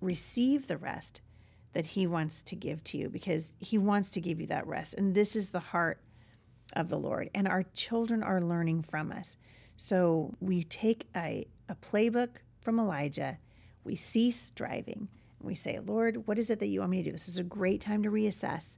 receive 0.00 0.66
the 0.66 0.76
rest 0.76 1.20
that 1.72 1.86
He 1.86 2.06
wants 2.06 2.42
to 2.44 2.56
give 2.56 2.82
to 2.84 2.98
you 2.98 3.08
because 3.08 3.52
He 3.58 3.78
wants 3.78 4.10
to 4.10 4.20
give 4.20 4.40
you 4.40 4.46
that 4.46 4.66
rest. 4.66 4.94
And 4.94 5.14
this 5.14 5.36
is 5.36 5.50
the 5.50 5.60
heart 5.60 6.00
of 6.74 6.88
the 6.88 6.98
Lord. 6.98 7.30
And 7.34 7.46
our 7.46 7.62
children 7.62 8.22
are 8.22 8.42
learning 8.42 8.82
from 8.82 9.12
us. 9.12 9.36
So 9.76 10.34
we 10.40 10.64
take 10.64 11.06
a, 11.14 11.46
a 11.68 11.76
playbook 11.76 12.38
from 12.60 12.78
Elijah, 12.78 13.38
we 13.84 13.94
cease 13.94 14.50
driving, 14.50 15.08
and 15.38 15.48
we 15.48 15.54
say, 15.54 15.78
Lord, 15.78 16.26
what 16.26 16.38
is 16.38 16.50
it 16.50 16.58
that 16.58 16.66
you 16.66 16.80
want 16.80 16.90
me 16.90 16.98
to 16.98 17.04
do? 17.04 17.12
This 17.12 17.28
is 17.28 17.38
a 17.38 17.44
great 17.44 17.80
time 17.80 18.02
to 18.02 18.10
reassess 18.10 18.76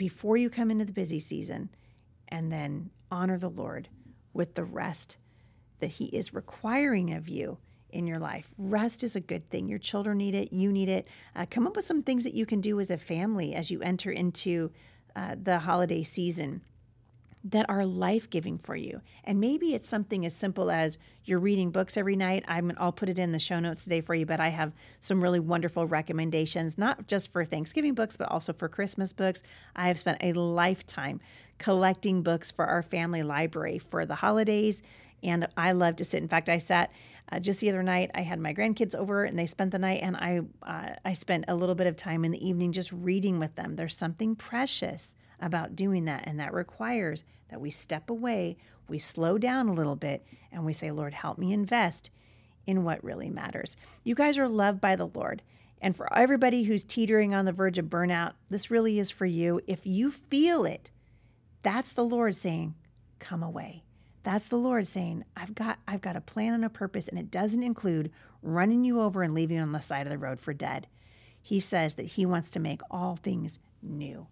before 0.00 0.38
you 0.38 0.48
come 0.48 0.70
into 0.70 0.86
the 0.86 0.94
busy 0.94 1.18
season 1.18 1.68
and 2.28 2.50
then 2.50 2.88
honor 3.10 3.36
the 3.36 3.50
Lord 3.50 3.86
with 4.32 4.54
the 4.54 4.64
rest 4.64 5.18
that 5.80 5.88
He 5.88 6.06
is 6.06 6.32
requiring 6.32 7.12
of 7.12 7.28
you 7.28 7.58
in 7.90 8.06
your 8.06 8.18
life. 8.18 8.54
Rest 8.56 9.04
is 9.04 9.14
a 9.14 9.20
good 9.20 9.50
thing. 9.50 9.68
Your 9.68 9.78
children 9.78 10.16
need 10.16 10.34
it, 10.34 10.54
you 10.54 10.72
need 10.72 10.88
it. 10.88 11.06
Uh, 11.36 11.44
come 11.50 11.66
up 11.66 11.76
with 11.76 11.86
some 11.86 12.02
things 12.02 12.24
that 12.24 12.32
you 12.32 12.46
can 12.46 12.62
do 12.62 12.80
as 12.80 12.90
a 12.90 12.96
family 12.96 13.54
as 13.54 13.70
you 13.70 13.82
enter 13.82 14.10
into 14.10 14.70
uh, 15.14 15.36
the 15.42 15.58
holiday 15.58 16.02
season 16.02 16.62
that 17.42 17.64
are 17.70 17.86
life 17.86 18.28
giving 18.28 18.58
for 18.58 18.76
you. 18.76 19.00
And 19.24 19.40
maybe 19.40 19.74
it's 19.74 19.88
something 19.88 20.26
as 20.26 20.34
simple 20.34 20.70
as 20.70 20.98
you're 21.24 21.38
reading 21.38 21.70
books 21.70 21.96
every 21.96 22.16
night. 22.16 22.44
I'm, 22.46 22.72
I'll 22.76 22.92
put 22.92 23.08
it 23.08 23.18
in 23.18 23.32
the 23.32 23.38
show 23.38 23.60
notes 23.60 23.84
today 23.84 24.02
for 24.02 24.14
you, 24.14 24.26
but 24.26 24.40
I 24.40 24.48
have 24.48 24.72
some 25.00 25.22
really 25.22 25.40
wonderful 25.40 25.86
recommendations, 25.86 26.76
not 26.76 27.06
just 27.06 27.32
for 27.32 27.44
Thanksgiving 27.44 27.94
books, 27.94 28.16
but 28.16 28.30
also 28.30 28.52
for 28.52 28.68
Christmas 28.68 29.12
books. 29.14 29.42
I 29.74 29.88
have 29.88 29.98
spent 29.98 30.18
a 30.22 30.34
lifetime 30.34 31.20
collecting 31.58 32.22
books 32.22 32.50
for 32.50 32.66
our 32.66 32.82
family 32.82 33.22
library 33.22 33.78
for 33.78 34.04
the 34.04 34.16
holidays 34.16 34.82
And 35.22 35.48
I 35.56 35.72
love 35.72 35.96
to 35.96 36.04
sit. 36.04 36.22
In 36.22 36.28
fact, 36.28 36.48
I 36.48 36.58
sat 36.58 36.90
uh, 37.32 37.40
just 37.40 37.60
the 37.60 37.70
other 37.70 37.82
night. 37.82 38.10
I 38.14 38.22
had 38.22 38.38
my 38.38 38.52
grandkids 38.52 38.94
over, 38.94 39.24
and 39.24 39.38
they 39.38 39.46
spent 39.46 39.70
the 39.70 39.78
night. 39.78 40.00
And 40.02 40.16
I 40.16 40.40
uh, 40.62 40.94
I 41.04 41.12
spent 41.12 41.44
a 41.48 41.54
little 41.54 41.74
bit 41.74 41.86
of 41.86 41.96
time 41.96 42.24
in 42.24 42.30
the 42.30 42.46
evening 42.46 42.72
just 42.72 42.92
reading 42.92 43.38
with 43.38 43.54
them. 43.54 43.76
There's 43.76 43.96
something 43.96 44.36
precious 44.36 45.14
about 45.40 45.76
doing 45.76 46.04
that, 46.06 46.24
and 46.26 46.38
that 46.40 46.52
requires 46.52 47.24
that 47.48 47.60
we 47.60 47.70
step 47.70 48.10
away, 48.10 48.56
we 48.88 48.98
slow 48.98 49.38
down 49.38 49.68
a 49.68 49.74
little 49.74 49.96
bit, 49.96 50.24
and 50.52 50.64
we 50.64 50.72
say, 50.72 50.90
Lord, 50.90 51.14
help 51.14 51.38
me 51.38 51.52
invest 51.52 52.10
in 52.66 52.84
what 52.84 53.02
really 53.02 53.30
matters. 53.30 53.76
You 54.04 54.14
guys 54.14 54.38
are 54.38 54.48
loved 54.48 54.80
by 54.80 54.96
the 54.96 55.08
Lord. 55.08 55.42
And 55.80 55.96
for 55.96 56.12
everybody 56.16 56.64
who's 56.64 56.84
teetering 56.84 57.34
on 57.34 57.46
the 57.46 57.52
verge 57.52 57.78
of 57.78 57.86
burnout, 57.86 58.34
this 58.50 58.70
really 58.70 58.98
is 58.98 59.10
for 59.10 59.26
you. 59.26 59.60
If 59.66 59.86
you 59.86 60.10
feel 60.10 60.64
it, 60.64 60.90
that's 61.62 61.92
the 61.92 62.04
Lord 62.04 62.36
saying, 62.36 62.74
"Come 63.18 63.42
away." 63.42 63.84
That's 64.22 64.48
the 64.48 64.56
Lord 64.56 64.86
saying, 64.86 65.24
"I've 65.36 65.54
got 65.54 65.78
I've 65.88 66.00
got 66.00 66.16
a 66.16 66.20
plan 66.20 66.54
and 66.54 66.64
a 66.64 66.70
purpose 66.70 67.08
and 67.08 67.18
it 67.18 67.30
doesn't 67.30 67.62
include 67.62 68.10
running 68.42 68.84
you 68.84 69.00
over 69.00 69.22
and 69.22 69.34
leaving 69.34 69.56
you 69.56 69.62
on 69.62 69.72
the 69.72 69.80
side 69.80 70.06
of 70.06 70.10
the 70.10 70.18
road 70.18 70.40
for 70.40 70.52
dead." 70.52 70.88
He 71.42 71.60
says 71.60 71.94
that 71.94 72.06
he 72.06 72.26
wants 72.26 72.50
to 72.50 72.60
make 72.60 72.82
all 72.90 73.16
things 73.16 73.58
new. 73.82 74.26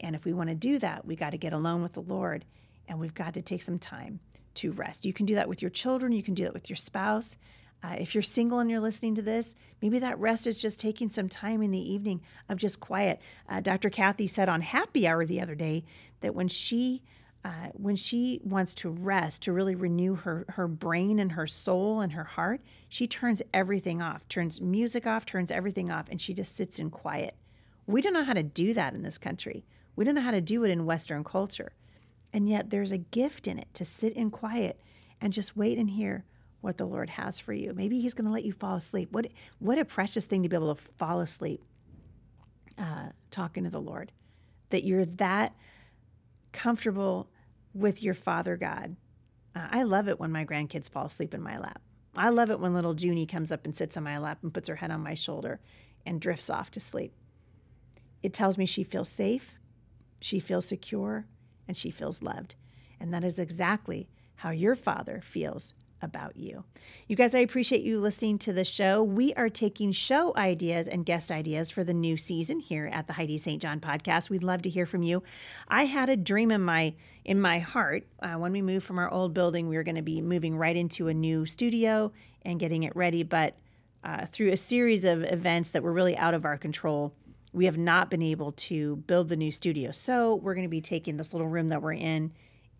And 0.00 0.14
if 0.14 0.24
we 0.24 0.32
want 0.32 0.48
to 0.50 0.54
do 0.54 0.78
that, 0.78 1.04
we 1.04 1.16
got 1.16 1.30
to 1.30 1.38
get 1.38 1.52
alone 1.52 1.82
with 1.82 1.92
the 1.92 2.02
Lord 2.02 2.44
and 2.88 2.98
we've 2.98 3.14
got 3.14 3.34
to 3.34 3.42
take 3.42 3.62
some 3.62 3.78
time 3.78 4.20
to 4.54 4.72
rest. 4.72 5.04
You 5.04 5.12
can 5.12 5.26
do 5.26 5.36
that 5.36 5.48
with 5.48 5.62
your 5.62 5.70
children, 5.70 6.12
you 6.12 6.22
can 6.22 6.34
do 6.34 6.44
that 6.44 6.54
with 6.54 6.68
your 6.68 6.76
spouse. 6.76 7.36
Uh, 7.84 7.96
if 7.98 8.14
you're 8.14 8.22
single 8.22 8.60
and 8.60 8.70
you're 8.70 8.80
listening 8.80 9.16
to 9.16 9.22
this, 9.22 9.56
maybe 9.80 9.98
that 9.98 10.18
rest 10.18 10.46
is 10.46 10.60
just 10.60 10.78
taking 10.78 11.10
some 11.10 11.28
time 11.28 11.62
in 11.62 11.72
the 11.72 11.92
evening 11.92 12.20
of 12.48 12.58
just 12.58 12.78
quiet. 12.78 13.20
Uh, 13.48 13.60
Dr. 13.60 13.90
Kathy 13.90 14.28
said 14.28 14.48
on 14.48 14.60
Happy 14.60 15.06
Hour 15.06 15.24
the 15.24 15.40
other 15.40 15.56
day 15.56 15.84
that 16.20 16.34
when 16.34 16.46
she 16.46 17.02
uh, 17.44 17.68
when 17.72 17.96
she 17.96 18.40
wants 18.44 18.74
to 18.76 18.88
rest, 18.88 19.42
to 19.42 19.52
really 19.52 19.74
renew 19.74 20.14
her 20.14 20.44
her 20.50 20.68
brain 20.68 21.18
and 21.18 21.32
her 21.32 21.46
soul 21.46 22.00
and 22.00 22.12
her 22.12 22.24
heart, 22.24 22.60
she 22.88 23.06
turns 23.06 23.42
everything 23.52 24.00
off, 24.00 24.28
turns 24.28 24.60
music 24.60 25.06
off, 25.06 25.26
turns 25.26 25.50
everything 25.50 25.90
off, 25.90 26.06
and 26.08 26.20
she 26.20 26.34
just 26.34 26.54
sits 26.54 26.78
in 26.78 26.90
quiet. 26.90 27.34
We 27.86 28.00
don't 28.00 28.12
know 28.12 28.22
how 28.24 28.34
to 28.34 28.44
do 28.44 28.72
that 28.74 28.94
in 28.94 29.02
this 29.02 29.18
country. 29.18 29.64
We 29.96 30.04
don't 30.04 30.14
know 30.14 30.20
how 30.20 30.30
to 30.30 30.40
do 30.40 30.62
it 30.62 30.70
in 30.70 30.86
Western 30.86 31.24
culture, 31.24 31.72
and 32.32 32.48
yet 32.48 32.70
there's 32.70 32.92
a 32.92 32.98
gift 32.98 33.48
in 33.48 33.58
it 33.58 33.68
to 33.74 33.84
sit 33.84 34.12
in 34.12 34.30
quiet 34.30 34.80
and 35.20 35.32
just 35.32 35.56
wait 35.56 35.78
and 35.78 35.90
hear 35.90 36.24
what 36.60 36.78
the 36.78 36.86
Lord 36.86 37.10
has 37.10 37.40
for 37.40 37.52
you. 37.52 37.72
Maybe 37.74 38.00
He's 38.00 38.14
going 38.14 38.26
to 38.26 38.30
let 38.30 38.44
you 38.44 38.52
fall 38.52 38.76
asleep. 38.76 39.08
What 39.10 39.26
what 39.58 39.78
a 39.78 39.84
precious 39.84 40.26
thing 40.26 40.44
to 40.44 40.48
be 40.48 40.54
able 40.54 40.76
to 40.76 40.80
fall 40.80 41.20
asleep 41.20 41.60
uh, 42.78 43.08
talking 43.32 43.64
to 43.64 43.70
the 43.70 43.80
Lord. 43.80 44.12
That 44.70 44.84
you're 44.84 45.04
that 45.04 45.54
comfortable 46.52 47.28
with 47.74 48.02
your 48.02 48.14
Father 48.14 48.56
God. 48.56 48.96
Uh, 49.54 49.68
I 49.70 49.82
love 49.82 50.08
it 50.08 50.18
when 50.18 50.32
my 50.32 50.44
grandkids 50.44 50.90
fall 50.90 51.06
asleep 51.06 51.34
in 51.34 51.42
my 51.42 51.58
lap. 51.58 51.80
I 52.14 52.28
love 52.28 52.50
it 52.50 52.60
when 52.60 52.74
little 52.74 52.94
Junie 52.94 53.26
comes 53.26 53.50
up 53.50 53.64
and 53.64 53.76
sits 53.76 53.96
on 53.96 54.04
my 54.04 54.18
lap 54.18 54.38
and 54.42 54.52
puts 54.52 54.68
her 54.68 54.76
head 54.76 54.90
on 54.90 55.02
my 55.02 55.14
shoulder 55.14 55.60
and 56.04 56.20
drifts 56.20 56.50
off 56.50 56.70
to 56.72 56.80
sleep. 56.80 57.14
It 58.22 58.32
tells 58.32 58.58
me 58.58 58.66
she 58.66 58.84
feels 58.84 59.08
safe, 59.08 59.54
she 60.20 60.38
feels 60.38 60.66
secure, 60.66 61.26
and 61.66 61.76
she 61.76 61.90
feels 61.90 62.22
loved. 62.22 62.54
And 63.00 63.12
that 63.12 63.24
is 63.24 63.38
exactly 63.38 64.08
how 64.36 64.50
your 64.50 64.76
Father 64.76 65.20
feels 65.22 65.74
about 66.02 66.36
you. 66.36 66.64
You 67.06 67.16
guys, 67.16 67.34
I 67.34 67.40
appreciate 67.40 67.82
you 67.82 68.00
listening 68.00 68.38
to 68.38 68.52
the 68.52 68.64
show. 68.64 69.02
We 69.02 69.32
are 69.34 69.48
taking 69.48 69.92
show 69.92 70.32
ideas 70.36 70.88
and 70.88 71.06
guest 71.06 71.30
ideas 71.30 71.70
for 71.70 71.84
the 71.84 71.94
new 71.94 72.16
season 72.16 72.60
here 72.60 72.90
at 72.92 73.06
the 73.06 73.12
Heidi 73.12 73.38
St. 73.38 73.60
John 73.60 73.80
podcast. 73.80 74.30
We'd 74.30 74.42
love 74.42 74.62
to 74.62 74.70
hear 74.70 74.86
from 74.86 75.02
you. 75.02 75.22
I 75.68 75.84
had 75.84 76.08
a 76.08 76.16
dream 76.16 76.50
in 76.50 76.62
my 76.62 76.94
in 77.24 77.40
my 77.40 77.60
heart 77.60 78.06
uh, 78.20 78.34
when 78.34 78.52
we 78.52 78.62
moved 78.62 78.84
from 78.84 78.98
our 78.98 79.10
old 79.10 79.32
building. 79.32 79.68
We 79.68 79.76
were 79.76 79.84
going 79.84 79.96
to 79.96 80.02
be 80.02 80.20
moving 80.20 80.56
right 80.56 80.76
into 80.76 81.08
a 81.08 81.14
new 81.14 81.46
studio 81.46 82.12
and 82.44 82.58
getting 82.58 82.82
it 82.82 82.96
ready, 82.96 83.22
but 83.22 83.56
uh, 84.04 84.26
through 84.26 84.50
a 84.50 84.56
series 84.56 85.04
of 85.04 85.22
events 85.22 85.70
that 85.70 85.82
were 85.82 85.92
really 85.92 86.16
out 86.16 86.34
of 86.34 86.44
our 86.44 86.56
control, 86.56 87.14
we 87.52 87.66
have 87.66 87.78
not 87.78 88.10
been 88.10 88.22
able 88.22 88.52
to 88.52 88.96
build 88.96 89.28
the 89.28 89.36
new 89.36 89.52
studio. 89.52 89.92
So 89.92 90.34
we're 90.36 90.54
going 90.54 90.66
to 90.66 90.70
be 90.70 90.80
taking 90.80 91.16
this 91.16 91.32
little 91.32 91.48
room 91.48 91.68
that 91.68 91.82
we're 91.82 91.92
in 91.92 92.32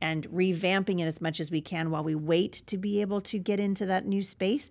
and 0.03 0.29
revamping 0.31 1.01
it 1.01 1.05
as 1.05 1.21
much 1.21 1.39
as 1.39 1.51
we 1.51 1.61
can 1.61 1.91
while 1.91 2.03
we 2.03 2.17
wait 2.17 2.53
to 2.67 2.77
be 2.77 3.01
able 3.01 3.21
to 3.21 3.39
get 3.39 3.61
into 3.61 3.87
that 3.87 4.05
new 4.05 4.21
space. 4.21 4.71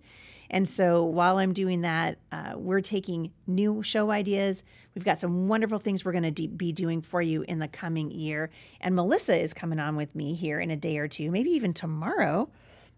And 0.50 0.68
so 0.68 1.02
while 1.02 1.38
I'm 1.38 1.54
doing 1.54 1.80
that, 1.80 2.18
uh, 2.30 2.52
we're 2.56 2.82
taking 2.82 3.32
new 3.46 3.82
show 3.82 4.10
ideas. 4.10 4.62
We've 4.94 5.04
got 5.04 5.18
some 5.18 5.48
wonderful 5.48 5.78
things 5.78 6.04
we're 6.04 6.12
going 6.12 6.24
to 6.24 6.30
de- 6.30 6.48
be 6.48 6.70
doing 6.70 7.00
for 7.00 7.22
you 7.22 7.42
in 7.48 7.58
the 7.58 7.66
coming 7.66 8.10
year. 8.10 8.50
And 8.82 8.94
Melissa 8.94 9.34
is 9.34 9.54
coming 9.54 9.80
on 9.80 9.96
with 9.96 10.14
me 10.14 10.34
here 10.34 10.60
in 10.60 10.70
a 10.70 10.76
day 10.76 10.98
or 10.98 11.08
two, 11.08 11.30
maybe 11.30 11.50
even 11.50 11.72
tomorrow. 11.72 12.50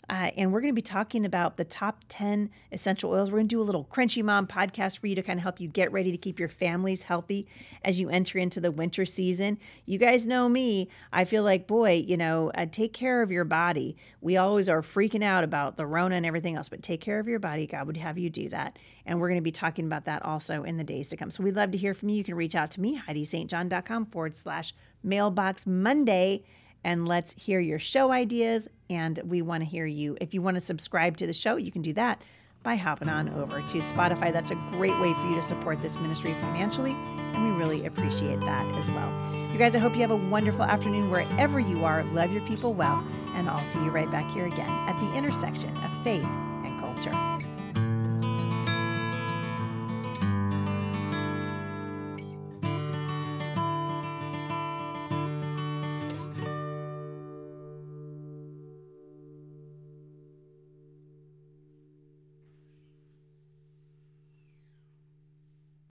Uh, 0.09 0.31
and 0.37 0.53
we're 0.53 0.61
going 0.61 0.73
to 0.73 0.75
be 0.75 0.83
talking 0.83 1.25
about 1.25 1.57
the 1.57 1.65
top 1.65 2.05
10 2.09 2.51
essential 2.73 3.11
oils. 3.11 3.31
We're 3.31 3.39
going 3.39 3.49
to 3.49 3.55
do 3.57 3.61
a 3.61 3.65
little 3.65 3.85
Crunchy 3.85 4.23
Mom 4.23 4.47
podcast 4.47 4.99
for 4.99 5.07
you 5.07 5.15
to 5.15 5.23
kind 5.23 5.39
of 5.39 5.43
help 5.43 5.61
you 5.61 5.69
get 5.69 5.91
ready 5.93 6.13
to 6.13 6.19
keep 6.19 6.39
your 6.39 6.49
families 6.49 7.05
healthy 7.05 7.47
as 7.83 7.99
you 7.99 8.11
enter 8.11 8.39
into 8.39 8.61
the 8.61 8.71
winter 8.71 9.05
season. 9.07 9.59
You 9.87 9.99
guys 9.99 10.27
know 10.27 10.49
me. 10.49 10.89
I 11.13 11.25
feel 11.25 11.43
like, 11.43 11.67
boy, 11.67 12.05
you 12.07 12.17
know, 12.17 12.51
uh, 12.55 12.67
take 12.71 12.93
care 12.93 13.23
of 13.23 13.31
your 13.31 13.45
body. 13.45 13.97
We 14.21 14.37
always 14.37 14.69
are 14.69 14.83
freaking 14.83 15.23
out 15.23 15.45
about 15.45 15.77
the 15.77 15.87
Rona 15.87 16.17
and 16.17 16.27
everything 16.27 16.57
else, 16.57 16.69
but 16.69 16.83
take 16.83 17.01
care 17.01 17.19
of 17.19 17.27
your 17.27 17.39
body. 17.39 17.67
God 17.67 17.87
would 17.87 17.97
have 17.97 18.19
you 18.19 18.31
do 18.31 18.49
that. 18.51 18.79
And 19.07 19.21
we're 19.21 19.29
going 19.29 19.41
to 19.41 19.43
be 19.43 19.53
talking 19.53 19.87
about 19.87 20.05
that 20.05 20.25
also 20.25 20.65
in 20.65 20.77
the 20.77 20.85
days 20.85 21.09
to 21.09 21.17
come. 21.17 21.31
So 21.31 21.43
we'd 21.43 21.57
love 21.57 21.71
to 21.71 21.79
hear 21.79 21.95
from 21.95 22.09
you. 22.11 22.17
You 22.17 22.25
can 22.25 22.35
reach 22.35 22.55
out 22.55 22.71
to 22.73 22.81
me, 22.81 22.99
HeidiSt.John.com 22.99 24.07
forward 24.07 24.37
slash 24.37 24.75
mailbox 25.03 25.67
Monday 25.67 26.43
and 26.85 27.09
let's 27.09 27.33
hear 27.33 27.59
your 27.61 27.79
show 27.79 28.13
ideas. 28.13 28.69
And 28.91 29.19
we 29.25 29.43
want 29.43 29.63
to 29.63 29.69
hear 29.69 29.87
you. 29.87 30.17
If 30.21 30.35
you 30.35 30.43
want 30.43 30.57
to 30.57 30.61
subscribe 30.61 31.17
to 31.17 31.27
the 31.27 31.33
show, 31.33 31.57
you 31.57 31.73
can 31.73 31.83
do 31.83 31.95
that 31.95 32.23
by 32.63 32.77
hopping 32.77 33.09
on 33.09 33.29
over 33.31 33.61
to 33.61 33.79
Spotify. 33.79 34.33
That's 34.33 34.51
a 34.51 34.55
great 34.73 34.99
way 35.01 35.13
for 35.15 35.27
you 35.27 35.37
to 35.37 35.43
support 35.43 35.81
this 35.81 35.99
ministry 36.01 36.35
financially. 36.41 36.93
And 36.93 37.53
we 37.53 37.59
really 37.59 37.87
appreciate 37.87 38.41
that 38.41 38.75
as 38.77 38.89
well. 38.91 39.13
You 39.53 39.59
guys, 39.59 39.75
I 39.75 39.79
hope 39.79 39.95
you 39.95 40.01
have 40.01 40.11
a 40.11 40.17
wonderful 40.17 40.63
afternoon 40.63 41.11
wherever 41.11 41.61
you 41.61 41.85
are. 41.85 42.05
Love 42.05 42.33
your 42.33 42.43
people 42.47 42.73
well. 42.73 43.05
And 43.35 43.49
I'll 43.49 43.65
see 43.67 43.81
you 43.81 43.91
right 43.91 44.11
back 44.11 44.31
here 44.33 44.47
again 44.47 44.69
at 44.69 44.99
the 45.01 45.15
intersection 45.15 45.71
of 45.71 46.03
faith 46.03 46.25
and 46.25 46.81
culture. 46.81 47.54